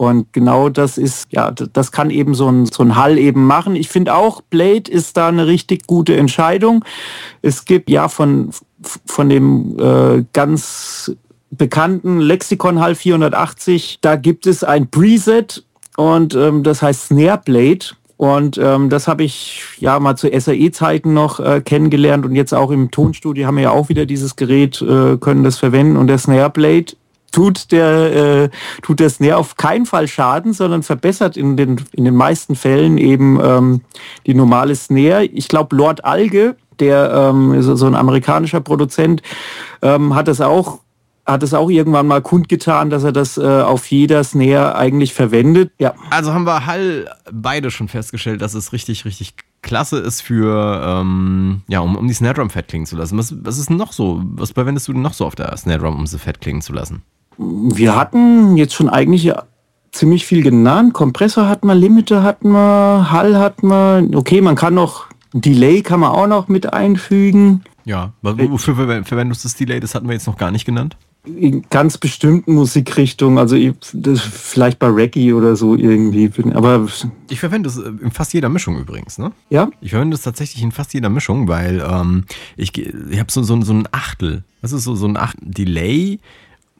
Und 0.00 0.32
genau 0.32 0.70
das 0.70 0.96
ist, 0.96 1.26
ja, 1.30 1.50
das 1.50 1.92
kann 1.92 2.08
eben 2.08 2.32
so 2.32 2.48
ein, 2.48 2.64
so 2.64 2.82
ein 2.82 2.96
Hall 2.96 3.18
eben 3.18 3.46
machen. 3.46 3.76
Ich 3.76 3.90
finde 3.90 4.14
auch, 4.14 4.40
Blade 4.40 4.90
ist 4.90 5.18
da 5.18 5.28
eine 5.28 5.46
richtig 5.46 5.86
gute 5.86 6.16
Entscheidung. 6.16 6.86
Es 7.42 7.66
gibt 7.66 7.90
ja 7.90 8.08
von, 8.08 8.50
von 9.04 9.28
dem 9.28 9.78
äh, 9.78 10.24
ganz 10.32 11.14
bekannten 11.50 12.18
Lexikon 12.18 12.80
Hall 12.80 12.94
480, 12.94 13.98
da 14.00 14.16
gibt 14.16 14.46
es 14.46 14.64
ein 14.64 14.90
Preset 14.90 15.66
und 15.98 16.34
ähm, 16.34 16.62
das 16.62 16.80
heißt 16.80 17.08
Snare 17.08 17.42
Blade. 17.44 17.84
Und 18.16 18.56
ähm, 18.56 18.88
das 18.88 19.06
habe 19.06 19.24
ich 19.24 19.62
ja 19.80 20.00
mal 20.00 20.16
zu 20.16 20.30
SAE-Zeiten 20.32 21.12
noch 21.12 21.40
äh, 21.40 21.60
kennengelernt 21.60 22.24
und 22.24 22.34
jetzt 22.34 22.54
auch 22.54 22.70
im 22.70 22.90
Tonstudio 22.90 23.46
haben 23.46 23.56
wir 23.56 23.64
ja 23.64 23.70
auch 23.72 23.90
wieder 23.90 24.06
dieses 24.06 24.36
Gerät, 24.36 24.80
äh, 24.80 25.18
können 25.18 25.44
das 25.44 25.58
verwenden. 25.58 25.98
Und 25.98 26.06
der 26.06 26.16
Snare 26.16 26.48
Blade 26.48 26.94
tut 27.30 27.72
der, 27.72 28.44
äh, 28.44 28.50
tut 28.82 29.00
der 29.00 29.10
Snare 29.10 29.36
auf 29.36 29.56
keinen 29.56 29.86
Fall 29.86 30.08
Schaden, 30.08 30.52
sondern 30.52 30.82
verbessert 30.82 31.36
in 31.36 31.56
den, 31.56 31.80
in 31.92 32.04
den 32.04 32.14
meisten 32.14 32.56
Fällen 32.56 32.98
eben 32.98 33.38
ähm, 33.42 33.80
die 34.26 34.34
normale 34.34 34.74
Snare. 34.74 35.24
Ich 35.24 35.48
glaube, 35.48 35.76
Lord 35.76 36.04
Alge, 36.04 36.56
der 36.78 37.12
ähm, 37.12 37.62
so, 37.62 37.86
ein 37.86 37.94
amerikanischer 37.94 38.60
Produzent, 38.60 39.22
ähm, 39.82 40.14
hat 40.14 40.28
das 40.28 40.40
auch 40.40 40.80
hat 41.26 41.42
es 41.44 41.54
auch 41.54 41.70
irgendwann 41.70 42.08
mal 42.08 42.22
kundgetan, 42.22 42.90
dass 42.90 43.04
er 43.04 43.12
das 43.12 43.38
äh, 43.38 43.42
auf 43.42 43.86
jeder 43.86 44.24
Snare 44.24 44.74
eigentlich 44.74 45.14
verwendet. 45.14 45.70
Ja. 45.78 45.94
Also 46.10 46.32
haben 46.32 46.44
wir 46.44 46.66
Hall 46.66 47.08
beide 47.30 47.70
schon 47.70 47.88
festgestellt, 47.88 48.42
dass 48.42 48.54
es 48.54 48.72
richtig, 48.72 49.04
richtig 49.04 49.34
klasse 49.62 49.98
ist 49.98 50.22
für, 50.22 50.82
ähm, 50.84 51.62
ja, 51.68 51.80
um, 51.80 51.96
um 51.96 52.08
die 52.08 52.14
Snare 52.14 52.34
Drum 52.34 52.50
fett 52.50 52.68
klingen 52.68 52.86
zu 52.86 52.96
lassen. 52.96 53.18
Was, 53.18 53.34
was 53.44 53.58
ist 53.58 53.70
noch 53.70 53.92
so? 53.92 54.22
Was 54.24 54.52
verwendest 54.52 54.88
du 54.88 54.92
denn 54.92 55.02
noch 55.02 55.14
so 55.14 55.26
auf 55.26 55.34
der 55.34 55.56
Snare 55.56 55.78
Drum, 55.80 55.96
um 55.96 56.06
sie 56.06 56.18
fett 56.18 56.40
klingen 56.40 56.62
zu 56.62 56.72
lassen? 56.72 57.02
Wir 57.40 57.96
hatten 57.96 58.56
jetzt 58.56 58.74
schon 58.74 58.90
eigentlich 58.90 59.32
ziemlich 59.92 60.26
viel 60.26 60.42
genannt. 60.42 60.92
Kompressor 60.92 61.48
hatten 61.48 61.66
wir, 61.66 61.74
Limiter 61.74 62.22
hatten 62.22 62.52
wir, 62.52 63.10
Hall 63.10 63.38
hatten 63.38 63.68
wir. 63.68 64.06
Okay, 64.14 64.40
man 64.40 64.56
kann 64.56 64.74
noch, 64.74 65.06
Delay 65.32 65.82
kann 65.82 66.00
man 66.00 66.10
auch 66.10 66.26
noch 66.26 66.48
mit 66.48 66.72
einfügen. 66.72 67.62
Ja, 67.84 68.12
wofür 68.20 68.74
verwendest 68.74 69.44
du 69.44 69.48
das 69.48 69.56
Delay? 69.56 69.80
Das 69.80 69.94
hatten 69.94 70.06
wir 70.06 70.12
jetzt 70.12 70.26
noch 70.26 70.36
gar 70.36 70.50
nicht 70.50 70.66
genannt. 70.66 70.96
In 71.24 71.64
ganz 71.68 71.98
bestimmten 71.98 72.54
Musikrichtungen, 72.54 73.36
also 73.36 73.56
vielleicht 74.16 74.78
bei 74.78 74.86
Reggae 74.86 75.32
oder 75.32 75.56
so 75.56 75.76
irgendwie. 75.76 76.30
Aber 76.54 76.86
ich 77.28 77.40
verwende 77.40 77.68
es 77.68 77.76
in 77.76 78.10
fast 78.10 78.32
jeder 78.32 78.48
Mischung 78.48 78.78
übrigens, 78.78 79.18
ne? 79.18 79.32
Ja. 79.50 79.70
Ich 79.80 79.90
verwende 79.90 80.14
es 80.14 80.22
tatsächlich 80.22 80.62
in 80.62 80.72
fast 80.72 80.94
jeder 80.94 81.10
Mischung, 81.10 81.48
weil 81.48 81.84
ähm, 81.86 82.24
ich, 82.56 82.76
ich 82.76 83.18
habe 83.18 83.30
so, 83.30 83.42
so, 83.42 83.60
so 83.62 83.72
ein 83.72 83.88
Achtel. 83.92 84.44
Das 84.62 84.72
ist 84.72 84.84
so, 84.84 84.94
so 84.94 85.06
ein 85.06 85.16
Achtel 85.16 85.40
Delay 85.42 86.20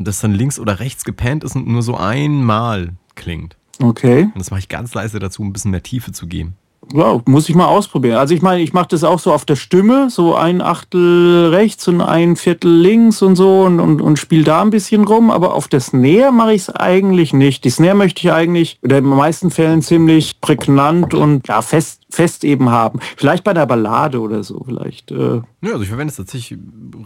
das 0.04 0.20
dann 0.20 0.32
links 0.32 0.58
oder 0.58 0.80
rechts 0.80 1.04
gepannt 1.04 1.44
ist 1.44 1.56
und 1.56 1.66
nur 1.66 1.82
so 1.82 1.96
einmal 1.96 2.94
klingt. 3.14 3.56
Okay. 3.80 4.24
Und 4.24 4.38
das 4.38 4.50
mache 4.50 4.60
ich 4.60 4.68
ganz 4.68 4.94
leise 4.94 5.18
dazu, 5.18 5.42
um 5.42 5.48
ein 5.48 5.52
bisschen 5.52 5.70
mehr 5.70 5.82
Tiefe 5.82 6.12
zu 6.12 6.26
geben. 6.26 6.56
Ja, 6.92 7.20
muss 7.26 7.48
ich 7.48 7.54
mal 7.54 7.66
ausprobieren. 7.66 8.16
Also 8.16 8.34
ich 8.34 8.42
meine, 8.42 8.62
ich 8.62 8.72
mache 8.72 8.88
das 8.88 9.04
auch 9.04 9.18
so 9.18 9.32
auf 9.32 9.44
der 9.44 9.56
Stimme, 9.56 10.10
so 10.10 10.34
ein 10.34 10.60
Achtel 10.60 11.48
rechts 11.50 11.86
und 11.88 12.00
ein 12.00 12.36
Viertel 12.36 12.72
links 12.72 13.22
und 13.22 13.36
so 13.36 13.62
und, 13.62 13.80
und, 13.80 14.00
und 14.00 14.18
spiele 14.18 14.44
da 14.44 14.62
ein 14.62 14.70
bisschen 14.70 15.04
rum, 15.04 15.30
aber 15.30 15.54
auf 15.54 15.68
der 15.68 15.80
Snare 15.80 16.32
mache 16.32 16.54
ich 16.54 16.62
es 16.62 16.70
eigentlich 16.70 17.32
nicht. 17.32 17.64
Die 17.64 17.70
Snare 17.70 17.94
möchte 17.94 18.20
ich 18.20 18.32
eigentlich, 18.32 18.78
oder 18.82 18.98
in 18.98 19.04
den 19.04 19.16
meisten 19.16 19.50
Fällen 19.50 19.82
ziemlich 19.82 20.40
prägnant 20.40 21.14
und 21.14 21.46
ja, 21.48 21.62
fest 21.62 22.00
fest 22.10 22.44
eben 22.44 22.70
haben. 22.70 23.00
Vielleicht 23.16 23.44
bei 23.44 23.54
der 23.54 23.66
Ballade 23.66 24.20
oder 24.20 24.42
so, 24.42 24.62
vielleicht. 24.64 25.10
Äh. 25.10 25.40
Ja, 25.62 25.72
also 25.72 25.82
ich 25.82 25.88
verwende 25.88 26.10
es 26.10 26.16
tatsächlich 26.16 26.58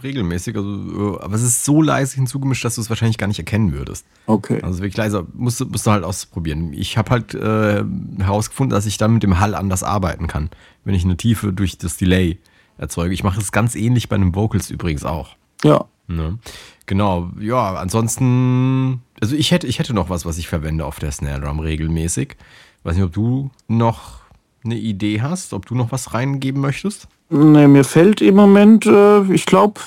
regelmäßig, 0.03 0.55
also, 0.55 1.15
äh, 1.17 1.23
aber 1.23 1.35
es 1.35 1.43
ist 1.43 1.65
so 1.65 1.81
leise 1.81 2.15
hinzugemischt, 2.15 2.65
dass 2.65 2.75
du 2.75 2.81
es 2.81 2.89
wahrscheinlich 2.89 3.17
gar 3.17 3.27
nicht 3.27 3.39
erkennen 3.39 3.73
würdest. 3.73 4.05
Okay. 4.25 4.59
Also 4.61 4.79
wirklich 4.79 4.97
leiser, 4.97 5.25
musst, 5.33 5.65
musst 5.69 5.85
du 5.85 5.91
halt 5.91 6.03
ausprobieren. 6.03 6.73
Ich 6.73 6.97
habe 6.97 7.11
halt 7.11 7.33
äh, 7.33 7.83
herausgefunden, 8.19 8.75
dass 8.75 8.85
ich 8.85 8.97
dann 8.97 9.13
mit 9.13 9.23
dem 9.23 9.39
Hall 9.39 9.55
anders 9.55 9.74
arbeiten 9.83 10.27
kann, 10.27 10.49
wenn 10.83 10.95
ich 10.95 11.03
eine 11.03 11.17
Tiefe 11.17 11.53
durch 11.53 11.77
das 11.77 11.97
Delay 11.97 12.39
erzeuge. 12.77 13.13
Ich 13.13 13.23
mache 13.23 13.39
es 13.39 13.51
ganz 13.51 13.75
ähnlich 13.75 14.09
bei 14.09 14.17
den 14.17 14.35
Vocals 14.35 14.69
übrigens 14.69 15.05
auch. 15.05 15.35
Ja. 15.63 15.85
Ne? 16.07 16.37
Genau, 16.85 17.31
ja, 17.39 17.75
ansonsten, 17.75 19.01
also 19.19 19.35
ich 19.35 19.51
hätte, 19.51 19.65
ich 19.65 19.79
hätte 19.79 19.93
noch 19.93 20.09
was, 20.09 20.25
was 20.25 20.37
ich 20.37 20.47
verwende 20.47 20.85
auf 20.85 20.99
der 20.99 21.11
Snare 21.11 21.41
Drum 21.41 21.59
regelmäßig. 21.59 22.35
Weiß 22.83 22.95
nicht, 22.95 23.05
ob 23.05 23.13
du 23.13 23.49
noch 23.67 24.19
eine 24.63 24.75
Idee 24.75 25.21
hast, 25.21 25.53
ob 25.53 25.65
du 25.65 25.73
noch 25.75 25.91
was 25.91 26.13
reingeben 26.13 26.61
möchtest? 26.61 27.07
Nee, 27.29 27.67
mir 27.67 27.83
fällt 27.83 28.21
im 28.21 28.35
Moment, 28.35 28.85
äh, 28.85 29.23
ich 29.33 29.47
glaube, 29.47 29.81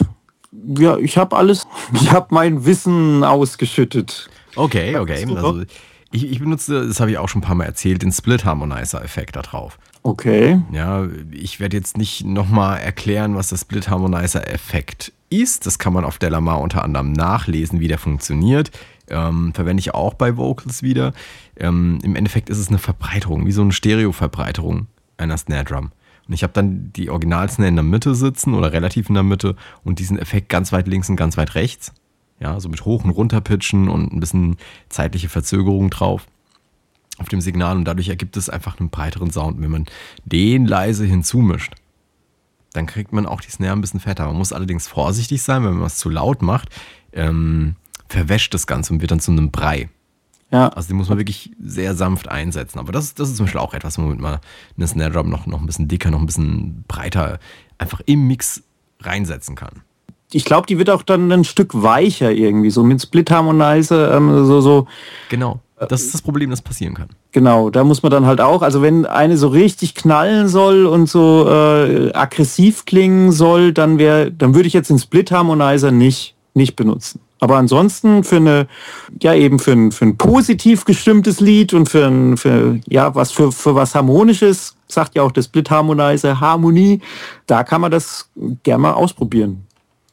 ja, 0.76 0.96
ich 0.96 1.16
habe 1.16 1.36
alles, 1.36 1.66
ich 1.94 2.10
habe 2.10 2.28
mein 2.30 2.64
Wissen 2.64 3.22
ausgeschüttet. 3.22 4.28
Okay, 4.56 4.96
okay. 4.96 5.24
Also, 5.24 5.62
ich, 6.10 6.30
ich 6.30 6.38
benutze, 6.38 6.86
das 6.86 7.00
habe 7.00 7.10
ich 7.10 7.18
auch 7.18 7.28
schon 7.28 7.40
ein 7.40 7.44
paar 7.44 7.54
Mal 7.54 7.64
erzählt, 7.64 8.02
den 8.02 8.12
Split-Harmonizer-Effekt 8.12 9.36
da 9.36 9.42
drauf. 9.42 9.78
Okay. 10.02 10.60
Ja, 10.72 11.06
ich 11.30 11.60
werde 11.60 11.76
jetzt 11.76 11.98
nicht 11.98 12.24
nochmal 12.24 12.80
erklären, 12.80 13.34
was 13.34 13.48
der 13.50 13.58
Split-Harmonizer-Effekt 13.58 15.12
ist. 15.28 15.66
Das 15.66 15.78
kann 15.78 15.92
man 15.92 16.04
auf 16.04 16.18
Delamar 16.18 16.60
unter 16.60 16.82
anderem 16.82 17.12
nachlesen, 17.12 17.80
wie 17.80 17.88
der 17.88 17.98
funktioniert. 17.98 18.70
Ähm, 19.10 19.52
verwende 19.54 19.80
ich 19.80 19.94
auch 19.94 20.14
bei 20.14 20.36
Vocals 20.36 20.82
wieder. 20.82 21.12
Ähm, 21.56 21.98
Im 22.02 22.16
Endeffekt 22.16 22.48
ist 22.50 22.58
es 22.58 22.68
eine 22.68 22.78
Verbreiterung, 22.78 23.46
wie 23.46 23.52
so 23.52 23.62
eine 23.62 23.72
Stereo-Verbreiterung 23.72 24.86
einer 25.16 25.36
Snare 25.36 25.64
Drum. 25.64 25.90
Und 26.26 26.34
ich 26.34 26.42
habe 26.42 26.52
dann 26.52 26.92
die 26.92 27.10
Original-Snare 27.10 27.68
in 27.68 27.76
der 27.76 27.84
Mitte 27.84 28.14
sitzen 28.14 28.54
oder 28.54 28.72
relativ 28.72 29.08
in 29.08 29.14
der 29.14 29.22
Mitte 29.22 29.56
und 29.82 29.98
diesen 29.98 30.18
Effekt 30.18 30.48
ganz 30.48 30.72
weit 30.72 30.86
links 30.86 31.08
und 31.08 31.16
ganz 31.16 31.36
weit 31.36 31.54
rechts. 31.54 31.92
Ja, 32.40 32.60
so 32.60 32.68
mit 32.68 32.84
hoch 32.84 33.04
und 33.04 33.10
runter 33.10 33.40
pitchen 33.40 33.88
und 33.88 34.12
ein 34.12 34.20
bisschen 34.20 34.56
zeitliche 34.88 35.28
Verzögerung 35.28 35.90
drauf 35.90 36.26
auf 37.18 37.28
dem 37.28 37.40
Signal 37.40 37.76
und 37.76 37.84
dadurch 37.84 38.08
ergibt 38.08 38.36
es 38.36 38.48
einfach 38.48 38.78
einen 38.78 38.90
breiteren 38.90 39.30
Sound. 39.30 39.60
Wenn 39.60 39.70
man 39.70 39.86
den 40.24 40.66
leise 40.66 41.04
hinzumischt, 41.04 41.74
dann 42.72 42.86
kriegt 42.86 43.12
man 43.12 43.26
auch 43.26 43.40
die 43.40 43.50
Snare 43.50 43.72
ein 43.72 43.80
bisschen 43.80 44.00
fetter. 44.00 44.26
Man 44.26 44.36
muss 44.36 44.52
allerdings 44.52 44.86
vorsichtig 44.88 45.42
sein, 45.42 45.64
wenn 45.64 45.74
man 45.74 45.86
es 45.86 45.96
zu 45.96 46.10
laut 46.10 46.42
macht. 46.42 46.68
Ähm, 47.12 47.74
verwäscht 48.08 48.54
das 48.54 48.66
Ganze 48.66 48.92
und 48.92 49.00
wird 49.00 49.10
dann 49.10 49.20
zu 49.20 49.32
einem 49.32 49.50
Brei. 49.50 49.88
Ja. 50.50 50.68
Also 50.68 50.88
die 50.88 50.94
muss 50.94 51.08
man 51.08 51.18
wirklich 51.18 51.50
sehr 51.60 51.94
sanft 51.94 52.28
einsetzen. 52.28 52.78
Aber 52.78 52.92
das, 52.92 53.14
das 53.14 53.30
ist 53.30 53.36
zum 53.36 53.46
Beispiel 53.46 53.60
auch 53.60 53.74
etwas, 53.74 53.98
womit 53.98 54.20
man 54.20 54.38
eine 54.76 54.86
Snare 54.86 55.10
Drum 55.10 55.28
noch, 55.28 55.46
noch 55.46 55.60
ein 55.60 55.66
bisschen 55.66 55.88
dicker, 55.88 56.10
noch 56.10 56.20
ein 56.20 56.26
bisschen 56.26 56.84
breiter 56.88 57.38
einfach 57.78 58.00
im 58.06 58.26
Mix 58.26 58.62
reinsetzen 59.00 59.56
kann. 59.56 59.82
Ich 60.32 60.44
glaube, 60.44 60.66
die 60.66 60.78
wird 60.78 60.90
auch 60.90 61.02
dann 61.02 61.30
ein 61.32 61.44
Stück 61.44 61.70
weicher 61.82 62.30
irgendwie, 62.30 62.70
so 62.70 62.84
mit 62.84 63.00
Split 63.00 63.30
Harmonizer, 63.30 64.14
ähm, 64.14 64.44
so, 64.44 64.60
so. 64.60 64.86
Genau. 65.30 65.60
Das 65.88 66.02
ist 66.02 66.12
das 66.12 66.22
Problem, 66.22 66.50
das 66.50 66.60
passieren 66.60 66.94
kann. 66.94 67.08
Genau, 67.30 67.70
da 67.70 67.84
muss 67.84 68.02
man 68.02 68.10
dann 68.10 68.26
halt 68.26 68.40
auch, 68.40 68.62
also 68.62 68.82
wenn 68.82 69.06
eine 69.06 69.36
so 69.36 69.46
richtig 69.46 69.94
knallen 69.94 70.48
soll 70.48 70.86
und 70.86 71.08
so 71.08 71.46
äh, 71.48 72.12
aggressiv 72.14 72.84
klingen 72.84 73.30
soll, 73.30 73.72
dann 73.72 73.96
wäre, 73.98 74.32
dann 74.32 74.56
würde 74.56 74.66
ich 74.66 74.74
jetzt 74.74 74.90
den 74.90 74.98
Split 74.98 75.30
Harmonizer 75.30 75.92
nicht 75.92 76.34
nicht 76.58 76.76
benutzen. 76.76 77.20
Aber 77.40 77.56
ansonsten 77.56 78.24
für 78.24 78.36
eine, 78.36 78.66
ja 79.22 79.32
eben 79.32 79.60
für 79.60 79.72
ein, 79.72 79.92
für 79.92 80.04
ein 80.04 80.18
positiv 80.18 80.84
gestimmtes 80.84 81.40
Lied 81.40 81.72
und 81.72 81.88
für, 81.88 82.06
ein, 82.06 82.36
für 82.36 82.80
ja, 82.88 83.14
was 83.14 83.30
für, 83.30 83.52
für 83.52 83.74
was 83.74 83.94
Harmonisches, 83.94 84.76
sagt 84.88 85.14
ja 85.14 85.22
auch 85.22 85.30
der 85.30 85.42
Split 85.42 85.70
Harmonizer 85.70 86.40
Harmonie, 86.40 87.00
da 87.46 87.62
kann 87.62 87.80
man 87.80 87.92
das 87.92 88.28
gerne 88.64 88.82
mal 88.82 88.92
ausprobieren 88.92 89.67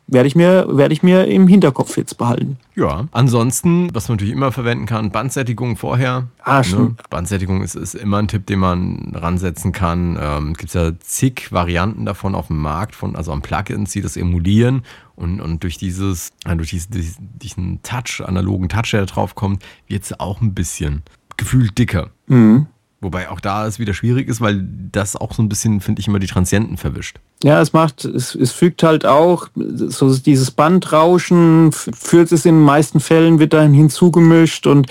werde 0.08 0.28
ich 0.28 0.36
mir, 0.36 0.68
werde 0.70 0.94
ich 0.94 1.02
mir 1.02 1.26
im 1.26 1.48
Hinterkopf 1.48 1.98
jetzt 1.98 2.18
behalten. 2.18 2.58
Ja, 2.76 3.08
ansonsten, 3.12 3.90
was 3.94 4.08
man 4.08 4.18
natürlich 4.18 4.34
immer 4.34 4.52
verwenden 4.52 4.86
kann, 4.86 5.12
Bandsättigung 5.12 5.78
vorher. 5.78 6.28
Ah. 6.44 6.62
Ne? 6.62 6.96
Bandsättigung 7.10 7.64
ist, 7.64 7.76
ist 7.76 7.96
immer 7.96 8.18
ein 8.18 8.28
Tipp, 8.28 8.46
den 8.46 8.60
man 8.60 9.14
ransetzen 9.16 9.72
kann. 9.72 10.18
Ähm, 10.22 10.54
Gibt 10.54 10.70
es 10.70 10.74
ja 10.74 10.92
zig 11.00 11.52
Varianten 11.52 12.06
davon 12.06 12.36
auf 12.36 12.48
dem 12.48 12.58
Markt, 12.58 12.96
von, 12.96 13.16
also 13.16 13.32
an 13.32 13.42
Plugins, 13.42 13.92
die 13.92 14.02
das 14.02 14.18
emulieren. 14.18 14.84
Und, 15.16 15.40
und 15.42 15.64
durch 15.64 15.78
dieses, 15.78 16.34
durch 16.46 16.70
diesen, 16.70 17.18
diesen 17.42 17.82
Touch, 17.82 18.22
analogen 18.24 18.70
Touch, 18.70 18.92
der 18.92 19.02
da 19.02 19.06
drauf 19.06 19.34
kommt, 19.34 19.64
wird 19.88 20.04
es 20.04 20.20
auch 20.20 20.42
ein 20.42 20.54
bisschen 20.54 21.04
gefühlt 21.38 21.78
dicker. 21.78 22.12
Mhm. 22.28 22.68
Wobei 23.02 23.30
auch 23.30 23.40
da 23.40 23.68
es 23.68 23.78
wieder 23.78 23.94
schwierig 23.94 24.28
ist, 24.30 24.42
weil 24.42 24.66
das 24.92 25.16
auch 25.16 25.34
so 25.34 25.44
ein 25.44 25.50
bisschen, 25.50 25.82
finde 25.82 26.00
ich, 26.00 26.08
immer 26.08 26.20
die 26.20 26.28
Transienten 26.28 26.78
verwischt. 26.78 27.18
Ja, 27.44 27.62
es 27.62 27.74
macht, 27.74 28.06
es, 28.06 28.34
es 28.34 28.52
fügt 28.52 28.82
halt 28.84 29.06
auch 29.06 29.48
so 29.56 30.16
dieses 30.16 30.50
Bandrauschen, 30.52 31.72
führt 31.72 32.32
es 32.32 32.46
in 32.46 32.56
den 32.56 32.64
meisten 32.64 33.00
Fällen, 33.00 33.40
wird 33.40 33.54
dann 33.54 33.74
hinzugemischt 33.74 34.66
und 34.66 34.88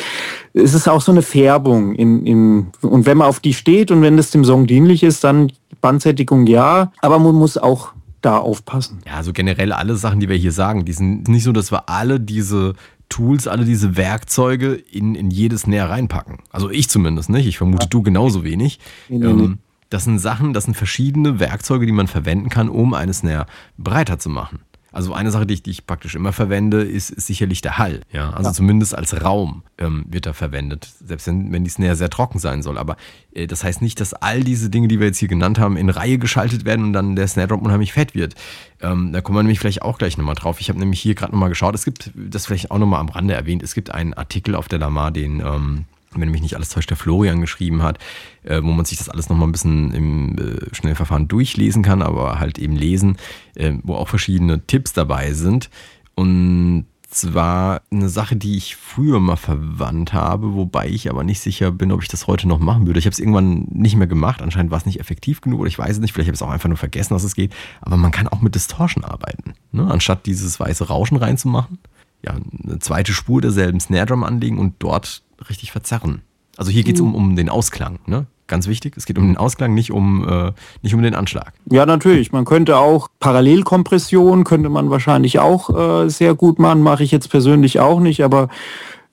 es 0.53 0.75
ist 0.75 0.87
auch 0.87 1.01
so 1.01 1.13
eine 1.13 1.23
Färbung. 1.23 1.95
In, 1.95 2.27
in, 2.27 2.67
und 2.83 3.07
wenn 3.07 3.17
man 3.19 3.27
auf 3.27 3.41
die 3.41 3.55
steht 3.55 3.91
und 3.91 4.03
wenn 4.03 4.17
das 4.17 4.31
dem 4.31 4.45
Song 4.45 4.67
dienlich 4.67 5.03
ist, 5.03 5.25
dann 5.25 5.51
Bandsättigung 5.81 6.47
ja, 6.47 6.93
aber 7.01 7.19
man 7.19 7.35
muss 7.35 7.59
auch 7.59 7.93
da 8.21 8.39
aufpassen. 8.39 9.01
Ja, 9.07 9.15
also 9.15 9.33
generell 9.33 9.73
alle 9.73 9.97
Sachen, 9.97 10.21
die 10.21 10.29
wir 10.29 10.37
hier 10.37 10.53
sagen, 10.53 10.85
die 10.85 10.93
sind 10.93 11.29
nicht 11.29 11.45
so, 11.45 11.53
dass 11.53 11.73
wir 11.73 11.89
alle 11.89 12.21
diese 12.21 12.75
Tools, 13.09 13.47
alle 13.47 13.65
diese 13.65 13.97
Werkzeuge 13.97 14.75
in, 14.75 15.15
in 15.15 15.31
jedes 15.31 15.67
Näher 15.67 15.91
reinpacken. 15.91 16.39
Also 16.51 16.71
ich 16.71 16.89
zumindest 16.89 17.31
nicht. 17.31 17.47
Ich 17.47 17.59
vermute, 17.59 17.85
ja. 17.85 17.89
du 17.91 18.03
genauso 18.03 18.45
wenig. 18.45 18.81
Nee, 19.09 19.19
nee, 19.19 19.27
ähm. 19.27 19.59
Das 19.91 20.05
sind 20.05 20.19
Sachen, 20.19 20.53
das 20.53 20.65
sind 20.65 20.75
verschiedene 20.75 21.39
Werkzeuge, 21.39 21.87
die 21.87 21.93
man 21.93 22.09
verwenden 22.09 22.49
kann, 22.49 22.69
um 22.69 22.95
eine 22.95 23.13
Snare 23.13 23.47
breiter 23.79 24.19
zu 24.19 24.29
machen. 24.29 24.61
Also 24.95 25.13
eine 25.13 25.33
Sache, 25.33 25.45
die 25.45 25.55
ich, 25.55 25.63
die 25.65 25.73
ich 25.73 25.87
praktisch 25.87 26.15
immer 26.15 26.33
verwende, 26.33 26.83
ist, 26.83 27.11
ist 27.11 27.27
sicherlich 27.27 27.61
der 27.61 27.79
Hall. 27.79 28.03
Ja, 28.13 28.31
also 28.31 28.51
ja. 28.51 28.55
zumindest 28.55 28.95
als 28.95 29.25
Raum 29.25 29.65
ähm, 29.77 30.05
wird 30.09 30.27
er 30.27 30.35
verwendet, 30.35 30.89
selbst 31.05 31.27
wenn, 31.27 31.53
wenn 31.53 31.65
die 31.65 31.71
Snare 31.71 31.97
sehr 31.97 32.11
trocken 32.11 32.39
sein 32.39 32.63
soll. 32.63 32.79
Aber 32.79 32.97
äh, 33.35 33.49
das 33.49 33.65
heißt 33.65 33.83
nicht, 33.83 33.99
dass 33.99 34.15
all 34.15 34.45
diese 34.45 34.71
Dinge, 34.71 34.87
die 34.87 35.01
wir 35.01 35.09
jetzt 35.09 35.19
hier 35.19 35.27
genannt 35.27 35.59
haben, 35.59 35.77
in 35.77 35.91
Reihe 35.91 36.19
geschaltet 36.19 36.65
werden 36.65 36.85
und 36.85 36.93
dann 36.93 37.17
der 37.17 37.27
Snare 37.27 37.49
Drop 37.49 37.63
unheimlich 37.63 37.93
fett 37.93 38.15
wird. 38.15 38.37
Ähm, 38.81 39.13
da 39.13 39.21
kommen 39.21 39.37
wir 39.37 39.43
nämlich 39.43 39.59
vielleicht 39.59 39.83
auch 39.83 39.99
gleich 39.99 40.17
nochmal 40.17 40.37
drauf. 40.37 40.61
Ich 40.61 40.69
habe 40.69 40.79
nämlich 40.79 41.01
hier 41.01 41.17
gerade 41.17 41.33
nochmal 41.33 41.49
geschaut. 41.49 41.75
Es 41.75 41.85
gibt, 41.85 42.13
das 42.15 42.47
vielleicht 42.47 42.71
auch 42.71 42.79
nochmal 42.79 43.01
am 43.01 43.09
Rande 43.09 43.35
erwähnt, 43.35 43.65
es 43.65 43.75
gibt 43.75 43.91
einen 43.91 44.15
Artikel 44.15 44.55
auf 44.55 44.69
der 44.69 44.79
Lamar, 44.79 45.11
den 45.11 45.41
ähm, 45.41 45.85
wenn 46.21 46.31
mich 46.31 46.43
nicht 46.43 46.57
alles 46.57 46.69
täuscht, 46.69 46.91
der 46.91 46.97
Florian 46.97 47.41
geschrieben 47.41 47.83
hat, 47.83 47.99
äh, 48.43 48.63
wo 48.63 48.73
man 48.73 48.85
sich 48.85 48.99
das 48.99 49.09
alles 49.09 49.29
nochmal 49.29 49.49
ein 49.49 49.53
bisschen 49.53 49.93
im 49.93 50.39
äh, 50.39 50.75
Schnellverfahren 50.75 51.29
durchlesen 51.29 51.83
kann, 51.83 52.03
aber 52.03 52.39
halt 52.39 52.59
eben 52.59 52.77
lesen, 52.77 53.17
äh, 53.55 53.73
wo 53.83 53.95
auch 53.95 54.09
verschiedene 54.09 54.67
Tipps 54.67 54.93
dabei 54.93 55.33
sind. 55.33 55.71
Und 56.15 56.87
zwar 57.15 57.83
eine 57.91 58.09
Sache, 58.09 58.37
die 58.37 58.57
ich 58.57 58.77
früher 58.77 59.21
mal 59.21 59.37
verwandt 59.37 60.13
habe, 60.13 60.55
wobei 60.55 60.89
ich 60.89 61.09
aber 61.09 61.25
nicht 61.25 61.41
sicher 61.41 61.71
bin, 61.71 61.93
ob 61.93 62.03
ich 62.03 62.09
das 62.09 62.27
heute 62.27 62.49
noch 62.49 62.59
machen 62.59 62.87
würde. 62.87 62.99
Ich 62.99 63.07
habe 63.07 63.13
es 63.13 63.21
irgendwann 63.21 63.67
nicht 63.71 63.97
mehr 63.97 64.07
gemacht. 64.07 64.43
Anscheinend 64.43 64.71
war 64.71 64.79
es 64.79 64.87
nicht 64.87 65.01
effektiv 65.01 65.41
genug 65.41 65.61
oder 65.61 65.69
ich 65.69 65.79
weiß 65.79 65.93
es 65.93 66.01
nicht. 66.01 66.13
Vielleicht 66.13 66.29
habe 66.29 66.35
ich 66.35 66.41
es 66.41 66.43
auch 66.43 66.51
einfach 66.51 66.69
nur 66.69 66.77
vergessen, 66.77 67.15
dass 67.15 67.25
es 67.25 67.35
geht. 67.35 67.55
Aber 67.81 67.97
man 67.97 68.11
kann 68.11 68.29
auch 68.29 68.41
mit 68.41 68.55
Distortion 68.55 69.05
arbeiten. 69.05 69.55
Ne? 69.73 69.89
Anstatt 69.91 70.27
dieses 70.27 70.59
weiße 70.59 70.89
Rauschen 70.89 71.17
reinzumachen, 71.17 71.79
ja, 72.25 72.35
eine 72.65 72.79
zweite 72.79 73.13
Spur 73.13 73.41
derselben 73.41 73.81
Snare 73.81 74.07
Drum 74.07 74.25
anlegen 74.25 74.59
und 74.59 74.77
dort 74.79 75.23
richtig 75.49 75.73
verzerren. 75.73 76.23
Also 76.57 76.71
hier 76.71 76.85
geht 76.85 76.97
es 76.97 77.01
um, 77.01 77.09
mhm. 77.11 77.15
um 77.15 77.37
den 77.37 77.49
Ausklang, 77.49 77.99
ne? 78.07 78.27
Ganz 78.47 78.69
wichtig, 78.69 78.95
es 78.99 79.07
geht 79.07 79.17
um 79.17 79.27
den 79.27 79.39
Ausklang, 79.39 79.73
nicht 79.73 79.91
um, 79.91 80.29
äh, 80.29 80.53
nicht 80.83 80.95
um 80.95 81.03
den 81.03 81.15
Anschlag. 81.15 81.55
Ja, 81.71 81.87
natürlich. 81.87 82.31
Man 82.31 82.45
könnte 82.45 82.77
auch 82.77 83.09
Parallelkompression, 83.19 84.45
könnte 84.45 84.69
man 84.69 84.91
wahrscheinlich 84.91 85.39
auch 85.39 86.05
äh, 86.05 86.11
sehr 86.11 86.35
gut 86.35 86.59
machen. 86.59 86.83
Mache 86.83 87.05
ich 87.05 87.11
jetzt 87.11 87.31
persönlich 87.31 87.81
auch 87.81 88.01
nicht, 88.01 88.23
aber 88.23 88.51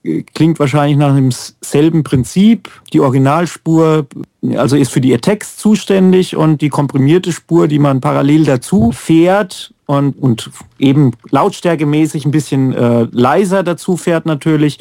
äh, 0.03 0.23
klingt 0.23 0.60
wahrscheinlich 0.60 0.97
nach 0.97 1.15
demselben 1.15 2.03
Prinzip. 2.03 2.69
Die 2.91 2.99
Originalspur, 2.99 4.05
also 4.57 4.75
ist 4.75 4.91
für 4.91 4.99
die 4.99 5.13
Attacks 5.13 5.55
zuständig 5.55 6.36
und 6.36 6.62
die 6.62 6.69
komprimierte 6.69 7.31
Spur, 7.31 7.69
die 7.69 7.79
man 7.79 8.01
parallel 8.01 8.43
dazu 8.43 8.91
fährt, 8.91 9.73
und, 9.91 10.17
und 10.17 10.51
eben 10.80 11.12
lautstärkemäßig 11.30 12.25
ein 12.25 12.32
bisschen 12.32 12.73
äh, 12.73 13.08
leiser 13.12 13.62
dazu 13.62 13.97
fährt 13.97 14.25
natürlich, 14.25 14.80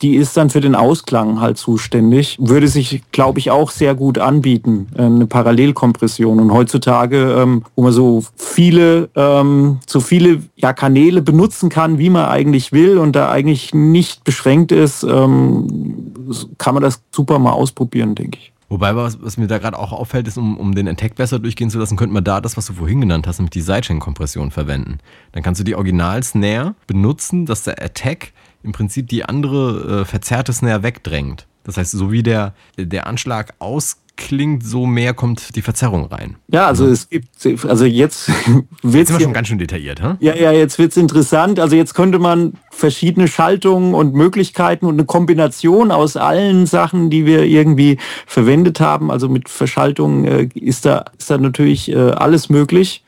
die 0.00 0.16
ist 0.16 0.36
dann 0.36 0.48
für 0.48 0.60
den 0.60 0.74
Ausklang 0.74 1.40
halt 1.40 1.58
zuständig. 1.58 2.38
Würde 2.40 2.68
sich, 2.68 3.02
glaube 3.12 3.38
ich, 3.38 3.50
auch 3.50 3.70
sehr 3.70 3.94
gut 3.94 4.18
anbieten, 4.18 4.88
äh, 4.96 5.02
eine 5.02 5.26
Parallelkompression. 5.26 6.40
Und 6.40 6.52
heutzutage, 6.52 7.34
ähm, 7.38 7.64
wo 7.74 7.82
man 7.82 7.92
so 7.92 8.24
viele, 8.36 9.10
ähm, 9.14 9.78
so 9.86 10.00
viele 10.00 10.42
ja, 10.56 10.72
Kanäle 10.72 11.20
benutzen 11.20 11.68
kann, 11.68 11.98
wie 11.98 12.10
man 12.10 12.24
eigentlich 12.24 12.72
will 12.72 12.96
und 12.96 13.14
da 13.14 13.30
eigentlich 13.30 13.74
nicht 13.74 14.24
beschränkt 14.24 14.72
ist, 14.72 15.02
ähm, 15.02 16.14
kann 16.56 16.74
man 16.74 16.82
das 16.82 17.02
super 17.14 17.38
mal 17.38 17.52
ausprobieren, 17.52 18.14
denke 18.14 18.38
ich. 18.38 18.55
Wobei, 18.68 18.96
was, 18.96 19.22
was 19.22 19.36
mir 19.36 19.46
da 19.46 19.58
gerade 19.58 19.78
auch 19.78 19.92
auffällt, 19.92 20.26
ist, 20.26 20.38
um, 20.38 20.56
um 20.56 20.74
den 20.74 20.88
Attack 20.88 21.14
besser 21.14 21.38
durchgehen 21.38 21.70
zu 21.70 21.78
lassen, 21.78 21.96
könnte 21.96 22.14
man 22.14 22.24
da 22.24 22.40
das, 22.40 22.56
was 22.56 22.66
du 22.66 22.72
vorhin 22.72 23.00
genannt 23.00 23.26
hast, 23.26 23.38
nämlich 23.38 23.52
die 23.52 23.60
Sidechain-Kompression 23.60 24.50
verwenden. 24.50 24.98
Dann 25.32 25.42
kannst 25.42 25.60
du 25.60 25.64
die 25.64 25.76
Original-Snare 25.76 26.74
benutzen, 26.86 27.46
dass 27.46 27.62
der 27.62 27.80
Attack 27.80 28.32
im 28.64 28.72
Prinzip 28.72 29.08
die 29.08 29.24
andere 29.24 30.00
äh, 30.00 30.04
verzerrte 30.04 30.52
Snare 30.52 30.82
wegdrängt. 30.82 31.46
Das 31.62 31.76
heißt, 31.76 31.92
so 31.92 32.10
wie 32.10 32.22
der, 32.22 32.54
der 32.76 33.06
Anschlag 33.06 33.54
aus 33.60 33.98
klingt, 34.16 34.64
so 34.64 34.86
mehr 34.86 35.14
kommt 35.14 35.56
die 35.56 35.62
Verzerrung 35.62 36.06
rein. 36.06 36.36
Ja, 36.48 36.66
also 36.66 36.86
es 36.86 37.08
gibt, 37.08 37.28
also 37.66 37.84
jetzt 37.84 38.30
wird 38.82 39.10
es 39.10 39.22
schon 39.22 39.32
ganz 39.32 39.48
schön 39.48 39.58
detailliert, 39.58 40.02
ha? 40.02 40.16
Ja, 40.20 40.34
ja, 40.34 40.52
jetzt 40.52 40.78
wird 40.78 40.90
es 40.90 40.96
interessant. 40.96 41.60
Also 41.60 41.76
jetzt 41.76 41.94
könnte 41.94 42.18
man 42.18 42.54
verschiedene 42.70 43.28
Schaltungen 43.28 43.94
und 43.94 44.14
Möglichkeiten 44.14 44.86
und 44.86 44.94
eine 44.94 45.04
Kombination 45.04 45.90
aus 45.90 46.16
allen 46.16 46.66
Sachen, 46.66 47.10
die 47.10 47.26
wir 47.26 47.44
irgendwie 47.44 47.98
verwendet 48.26 48.80
haben. 48.80 49.10
Also 49.10 49.28
mit 49.28 49.48
Verschaltung 49.48 50.24
äh, 50.24 50.48
ist 50.54 50.84
da 50.84 51.04
ist 51.18 51.30
da 51.30 51.38
natürlich 51.38 51.90
äh, 51.90 51.96
alles 51.96 52.48
möglich. 52.48 53.02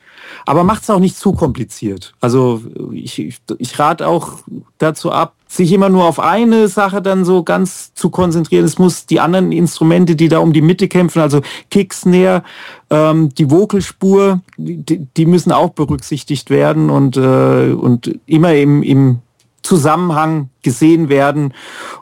Aber 0.45 0.63
macht 0.63 0.83
es 0.83 0.89
auch 0.89 0.99
nicht 0.99 1.17
zu 1.17 1.33
kompliziert. 1.33 2.13
Also 2.19 2.61
ich, 2.91 3.19
ich, 3.19 3.41
ich 3.57 3.79
rate 3.79 4.07
auch 4.07 4.39
dazu 4.77 5.11
ab, 5.11 5.35
sich 5.47 5.71
immer 5.71 5.89
nur 5.89 6.05
auf 6.05 6.19
eine 6.19 6.67
Sache 6.67 7.01
dann 7.01 7.25
so 7.25 7.43
ganz 7.43 7.93
zu 7.95 8.09
konzentrieren. 8.11 8.65
Es 8.65 8.77
muss 8.77 9.07
die 9.07 9.19
anderen 9.19 9.51
Instrumente, 9.51 10.15
die 10.15 10.27
da 10.27 10.39
um 10.39 10.53
die 10.53 10.61
Mitte 10.61 10.87
kämpfen, 10.87 11.21
also 11.21 11.41
Kick, 11.71 11.93
Snare, 11.93 12.43
ähm, 12.89 13.33
die 13.33 13.49
Vokalspur, 13.49 14.41
die, 14.57 15.07
die, 15.17 15.25
müssen 15.25 15.51
auch 15.51 15.71
berücksichtigt 15.71 16.51
werden 16.51 16.89
und, 16.91 17.17
äh, 17.17 17.71
und 17.71 18.19
immer 18.27 18.53
im, 18.53 18.83
im 18.83 19.19
Zusammenhang 19.63 20.49
gesehen 20.61 21.09
werden 21.09 21.53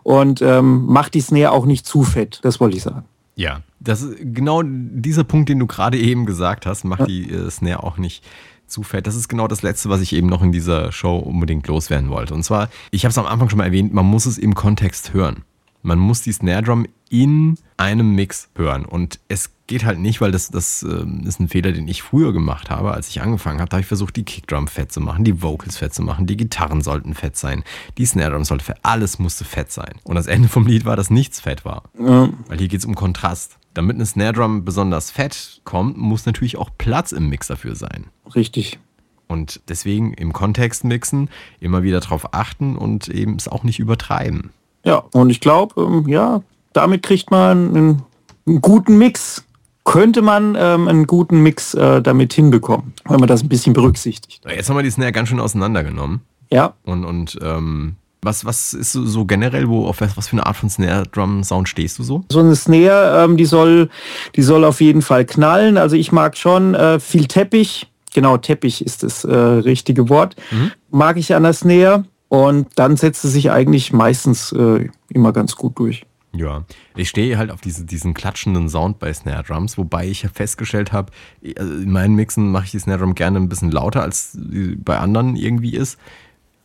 und 0.04 0.42
ähm, 0.42 0.86
macht 0.86 1.14
die 1.14 1.22
Snare 1.22 1.52
auch 1.52 1.66
nicht 1.66 1.86
zu 1.86 2.04
fett. 2.04 2.40
Das 2.44 2.60
wollte 2.60 2.78
ich 2.78 2.84
sagen. 2.84 3.06
Ja, 3.38 3.62
das 3.80 4.04
genau 4.20 4.64
dieser 4.66 5.24
Punkt, 5.24 5.48
den 5.48 5.60
du 5.60 5.68
gerade 5.68 6.00
eben 6.00 6.26
gesagt 6.26 6.66
hast, 6.66 6.84
macht 6.84 7.02
ja. 7.02 7.06
die 7.06 7.32
äh, 7.32 7.52
Snare 7.52 7.84
auch 7.84 7.98
nicht 7.98 8.26
zu 8.66 8.82
fett. 8.82 9.06
Das 9.06 9.16
ist 9.16 9.28
genau 9.28 9.48
das 9.48 9.62
Letzte, 9.62 9.90
was 9.90 10.02
ich 10.02 10.14
eben 10.14 10.28
noch 10.28 10.42
in 10.42 10.52
dieser 10.52 10.92
Show 10.92 11.18
unbedingt 11.18 11.68
loswerden 11.68 12.10
wollte. 12.10 12.34
Und 12.34 12.42
zwar, 12.44 12.68
ich 12.90 13.06
habe 13.06 13.12
es 13.12 13.18
am 13.20 13.28
Anfang 13.28 13.48
schon 13.50 13.60
mal 13.60 13.66
erwähnt, 13.66 13.94
man 13.94 14.08
muss 14.08 14.26
es 14.26 14.40
im 14.40 14.56
Kontext 14.56 15.14
hören. 15.14 15.44
Man 15.82 16.00
muss 16.00 16.22
die 16.22 16.32
Snare 16.32 16.64
Drum 16.64 16.86
in 17.10 17.58
einem 17.78 18.16
Mix 18.16 18.50
hören. 18.56 18.86
Und 18.86 19.20
es 19.28 19.52
geht 19.68 19.86
halt 19.86 20.00
nicht, 20.00 20.22
weil 20.22 20.32
das, 20.32 20.50
das 20.50 20.84
äh, 20.84 21.06
ist 21.26 21.40
ein 21.40 21.50
Fehler, 21.50 21.72
den 21.72 21.88
ich 21.88 22.02
früher 22.02 22.34
gemacht 22.34 22.70
habe, 22.70 22.94
als 22.94 23.10
ich 23.10 23.22
angefangen 23.22 23.60
habe. 23.60 23.70
Da 23.70 23.76
habe 23.76 23.82
ich 23.82 23.88
versucht, 23.88 24.16
die 24.16 24.24
Kickdrum 24.24 24.68
fett 24.68 24.92
zu 24.92 25.02
machen, 25.02 25.24
die 25.24 25.42
Vocals 25.42 25.78
fett 25.78 25.94
zu 25.94 26.02
machen, 26.02 26.26
die 26.26 26.38
Gitarren 26.38 26.82
sollten 26.82 27.14
fett 27.14 27.38
sein, 27.38 27.64
die 27.98 28.06
Snare 28.06 28.32
Drum 28.32 28.44
sollte 28.44 28.66
fett, 28.66 28.78
alles 28.84 29.20
musste 29.20 29.46
fett 29.46 29.72
sein. 29.72 29.96
Und 30.04 30.16
das 30.16 30.28
Ende 30.28 30.48
vom 30.48 30.66
Lied 30.66 30.86
war, 30.86 30.96
dass 30.96 31.10
nichts 31.10 31.40
fett 31.40 31.66
war. 31.66 31.84
Ja. 32.00 32.30
Weil 32.48 32.58
hier 32.58 32.68
geht 32.68 32.80
es 32.80 32.86
um 32.86 32.96
Kontrast. 32.96 33.58
Damit 33.74 33.96
eine 33.96 34.06
Snare 34.06 34.34
Drum 34.34 34.66
besonders 34.66 35.12
fett 35.12 35.62
kommt, 35.64 35.98
muss 35.98 36.26
natürlich 36.26 36.58
auch 36.58 36.72
Platz 36.78 37.12
im 37.12 37.30
Mix 37.30 37.48
dafür 37.48 37.76
sein. 37.76 38.08
Richtig. 38.34 38.80
Und 39.28 39.62
deswegen 39.68 40.14
im 40.14 40.32
Kontext 40.32 40.86
mixen, 40.86 41.30
immer 41.60 41.84
wieder 41.84 42.00
darauf 42.00 42.34
achten 42.34 42.78
und 42.78 43.10
eben 43.10 43.36
es 43.36 43.50
auch 43.50 43.64
nicht 43.64 43.78
übertreiben. 43.78 44.52
Ja, 44.88 45.04
und 45.12 45.30
ich 45.30 45.42
glaube, 45.42 45.82
ähm, 45.82 46.08
ja, 46.08 46.42
damit 46.72 47.04
kriegt 47.04 47.30
man 47.30 47.76
einen, 47.76 48.02
einen, 48.48 48.62
guten 48.62 48.98
Mix. 48.98 49.44
Könnte 49.84 50.22
man 50.22 50.56
ähm, 50.58 50.88
einen 50.88 51.08
guten 51.08 51.44
Mix 51.44 51.74
äh, 51.74 52.02
damit 52.02 52.32
hinbekommen, 52.32 52.94
wenn 53.06 53.20
man 53.20 53.28
das 53.28 53.44
ein 53.44 53.50
bisschen 53.50 53.74
berücksichtigt. 53.74 54.44
Jetzt 54.50 54.70
haben 54.70 54.78
wir 54.78 54.84
die 54.84 54.90
Snare 54.90 55.12
ganz 55.12 55.28
schön 55.28 55.42
auseinandergenommen. 55.42 56.22
Ja. 56.50 56.74
Und, 56.84 57.04
und 57.04 57.38
ähm, 57.42 57.96
was, 58.22 58.46
was 58.46 58.74
ist 58.74 58.94
so, 58.94 59.06
so 59.06 59.26
generell, 59.26 59.68
wo, 59.68 59.88
auf 59.88 60.00
was, 60.00 60.16
was 60.16 60.30
für 60.30 60.38
eine 60.38 60.46
Art 60.46 60.56
von 60.56 60.70
Snare-Drum-Sound 60.70 61.68
stehst 61.68 62.00
du 62.00 62.04
so? 62.04 62.24
So 62.32 62.40
eine 62.40 62.56
Snare, 62.56 63.26
ähm, 63.26 63.36
die, 63.36 63.46
soll, 63.46 63.90
die 64.38 64.42
soll 64.42 64.64
auf 64.64 64.80
jeden 64.80 65.02
Fall 65.02 65.26
knallen. 65.26 65.78
Also 65.78 65.98
ich 65.98 66.14
mag 66.14 66.38
schon 66.38 66.76
äh, 66.76 67.02
viel 67.02 67.26
Teppich 67.26 67.88
genau, 68.18 68.38
Teppich 68.38 68.84
ist 68.84 69.04
das 69.04 69.24
äh, 69.26 69.36
richtige 69.36 70.10
Wort. 70.10 70.36
Mhm. 70.50 70.72
Mag 70.90 71.18
ich 71.18 71.36
an 71.36 71.44
der 71.44 71.54
Snare. 71.54 72.04
Und 72.30 72.68
dann 72.76 72.98
setzt 72.98 73.24
es 73.26 73.34
sich 73.34 73.52
eigentlich 73.52 73.94
meistens 73.94 74.52
äh, 74.52 74.90
immer 75.10 75.32
ganz 75.32 75.56
gut 75.56 75.80
durch. 75.80 76.06
Ja, 76.34 76.66
ich 76.96 77.10
stehe 77.10 77.38
halt 77.38 77.52
auf 77.52 77.62
diese, 77.62 77.86
diesen 77.86 78.14
klatschenden 78.14 78.70
Sound 78.70 79.00
bei 79.00 79.12
Snare 79.14 79.44
Drums, 79.44 79.78
wobei 79.78 80.08
ich 80.08 80.24
ja 80.24 80.30
festgestellt 80.30 80.92
habe, 80.92 81.12
also 81.58 81.74
in 81.74 81.92
meinen 81.92 82.16
Mixen 82.16 82.52
mache 82.52 82.66
ich 82.66 82.72
die 82.72 82.80
Snare 82.80 83.00
Drum 83.00 83.16
gerne 83.16 83.40
ein 83.40 83.50
bisschen 83.50 83.72
lauter, 83.72 84.04
als 84.04 84.38
bei 84.78 84.98
anderen 85.00 85.36
irgendwie 85.36 85.76
ist. 85.76 85.98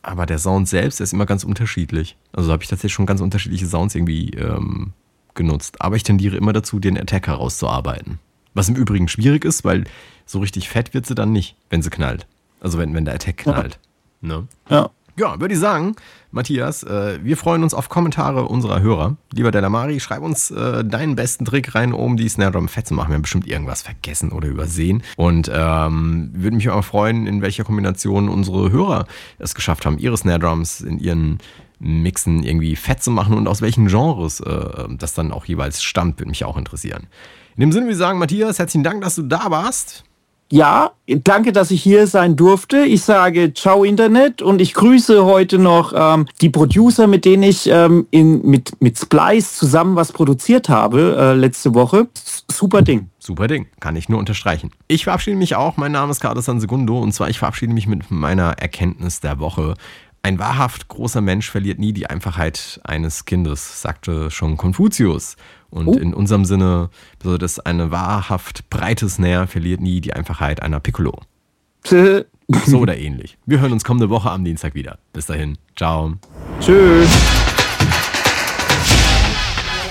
Aber 0.01 0.25
der 0.25 0.37
Sound 0.37 0.67
selbst 0.67 0.99
ist 0.99 1.13
immer 1.13 1.25
ganz 1.25 1.45
unterschiedlich. 1.45 2.17
Also 2.33 2.51
habe 2.51 2.61
ich 2.61 2.69
tatsächlich 2.69 2.93
schon 2.93 3.05
ganz 3.05 3.21
unterschiedliche 3.21 3.65
Sounds 3.65 3.95
irgendwie 3.95 4.31
ähm, 4.31 4.91
genutzt. 5.33 5.81
Aber 5.81 5.95
ich 5.95 6.03
tendiere 6.03 6.35
immer 6.35 6.51
dazu, 6.51 6.79
den 6.79 6.97
Attack 6.97 7.27
herauszuarbeiten. 7.27 8.19
Was 8.53 8.67
im 8.67 8.75
Übrigen 8.75 9.07
schwierig 9.07 9.45
ist, 9.45 9.63
weil 9.63 9.85
so 10.25 10.39
richtig 10.39 10.69
fett 10.69 10.93
wird 10.93 11.05
sie 11.05 11.15
dann 11.15 11.31
nicht, 11.31 11.55
wenn 11.69 11.81
sie 11.81 11.89
knallt. 11.89 12.27
Also 12.59 12.77
wenn, 12.77 12.93
wenn 12.93 13.05
der 13.05 13.15
Attack 13.15 13.37
knallt. 13.37 13.79
Ja. 14.21 14.27
Ne? 14.27 14.47
ja. 14.69 14.89
Ja, 15.15 15.39
würde 15.39 15.53
ich 15.53 15.59
sagen, 15.59 15.95
Matthias, 16.31 16.81
äh, 16.81 17.19
wir 17.23 17.37
freuen 17.37 17.61
uns 17.61 17.75
auf 17.75 17.87
Kommentare 17.87 18.45
unserer 18.47 18.81
Hörer. 18.81 19.15
Lieber 19.31 19.51
Delamari, 19.51 19.99
schreib 19.99 20.23
uns 20.23 20.49
äh, 20.49 20.83
deinen 20.83 21.15
besten 21.15 21.45
Trick 21.45 21.75
rein, 21.75 21.93
um 21.93 22.17
die 22.17 22.27
Snare 22.27 22.51
Drum 22.51 22.67
fett 22.67 22.87
zu 22.87 22.95
machen. 22.95 23.09
Wir 23.09 23.15
haben 23.15 23.21
bestimmt 23.21 23.45
irgendwas 23.45 23.83
vergessen 23.83 24.31
oder 24.31 24.47
übersehen. 24.47 25.03
Und 25.15 25.51
ähm, 25.53 26.31
würde 26.33 26.55
mich 26.55 26.67
auch 26.71 26.83
freuen, 26.83 27.27
in 27.27 27.43
welcher 27.43 27.63
Kombination 27.63 28.27
unsere 28.27 28.71
Hörer 28.71 29.05
es 29.37 29.53
geschafft 29.53 29.85
haben, 29.85 29.99
ihre 29.99 30.17
Snare 30.17 30.39
Drums 30.39 30.81
in 30.81 30.97
ihren 30.97 31.37
Mixen 31.77 32.43
irgendwie 32.43 32.75
fett 32.75 33.03
zu 33.03 33.11
machen 33.11 33.37
und 33.37 33.47
aus 33.47 33.61
welchen 33.61 33.87
Genres 33.87 34.39
äh, 34.39 34.87
das 34.97 35.13
dann 35.13 35.31
auch 35.31 35.45
jeweils 35.45 35.83
stammt, 35.83 36.19
würde 36.19 36.29
mich 36.29 36.43
auch 36.43 36.57
interessieren. 36.57 37.07
In 37.55 37.61
dem 37.61 37.71
Sinne, 37.71 37.87
wir 37.87 37.95
sagen, 37.95 38.17
Matthias, 38.17 38.57
herzlichen 38.57 38.83
Dank, 38.83 39.01
dass 39.01 39.13
du 39.13 39.21
da 39.21 39.51
warst. 39.51 40.05
Ja, 40.51 40.91
danke, 41.07 41.51
dass 41.51 41.71
ich 41.71 41.81
hier 41.81 42.05
sein 42.05 42.35
durfte. 42.35 42.83
Ich 42.83 43.01
sage 43.01 43.53
Ciao 43.53 43.83
Internet 43.83 44.41
und 44.41 44.61
ich 44.61 44.73
grüße 44.75 45.25
heute 45.25 45.57
noch 45.57 45.93
ähm, 45.95 46.27
die 46.41 46.49
Producer, 46.49 47.07
mit 47.07 47.25
denen 47.25 47.43
ich 47.43 47.67
ähm, 47.67 48.07
in, 48.11 48.45
mit, 48.45 48.79
mit 48.79 48.97
Splice 48.97 49.55
zusammen 49.55 49.95
was 49.95 50.11
produziert 50.11 50.69
habe 50.69 51.17
äh, 51.19 51.33
letzte 51.33 51.73
Woche. 51.73 52.07
Super 52.51 52.83
Ding. 52.83 53.09
Super 53.17 53.47
Ding, 53.47 53.67
kann 53.79 53.95
ich 53.95 54.09
nur 54.09 54.19
unterstreichen. 54.19 54.71
Ich 54.87 55.05
verabschiede 55.05 55.37
mich 55.37 55.55
auch. 55.55 55.77
Mein 55.77 55.93
Name 55.93 56.11
ist 56.11 56.19
Carlos 56.19 56.45
San 56.45 56.59
Segundo 56.59 56.99
und 56.99 57.13
zwar 57.13 57.29
ich 57.29 57.39
verabschiede 57.39 57.73
mich 57.73 57.87
mit 57.87 58.11
meiner 58.11 58.51
Erkenntnis 58.59 59.21
der 59.21 59.39
Woche. 59.39 59.73
Ein 60.25 60.39
wahrhaft 60.39 60.87
großer 60.87 61.19
Mensch 61.19 61.49
verliert 61.49 61.79
nie 61.79 61.91
die 61.91 62.07
Einfachheit 62.07 62.79
eines 62.85 63.25
Kindes, 63.25 63.81
sagte 63.81 64.31
schon 64.31 64.55
Konfuzius. 64.55 65.35
Und 65.73 65.87
oh. 65.87 65.93
in 65.93 66.13
unserem 66.13 66.45
Sinne 66.45 66.89
bedeutet 67.17 67.43
es, 67.43 67.59
eine 67.59 67.89
wahrhaft 67.89 68.69
breite 68.69 69.09
Snare 69.09 69.47
verliert 69.47 69.81
nie 69.81 70.01
die 70.01 70.13
Einfachheit 70.13 70.61
einer 70.61 70.79
Piccolo. 70.79 71.19
so 72.65 72.77
oder 72.77 72.97
ähnlich. 72.97 73.37
Wir 73.47 73.59
hören 73.59 73.71
uns 73.71 73.83
kommende 73.83 74.09
Woche 74.09 74.29
am 74.29 74.45
Dienstag 74.45 74.75
wieder. 74.75 74.99
Bis 75.13 75.25
dahin. 75.25 75.57
Ciao. 75.75 76.13
Tschüss. 76.59 77.09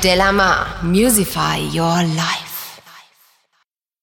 Delamar, 0.04 0.66
Musify 0.82 1.58
Your 1.72 2.02
Life. 2.14 2.51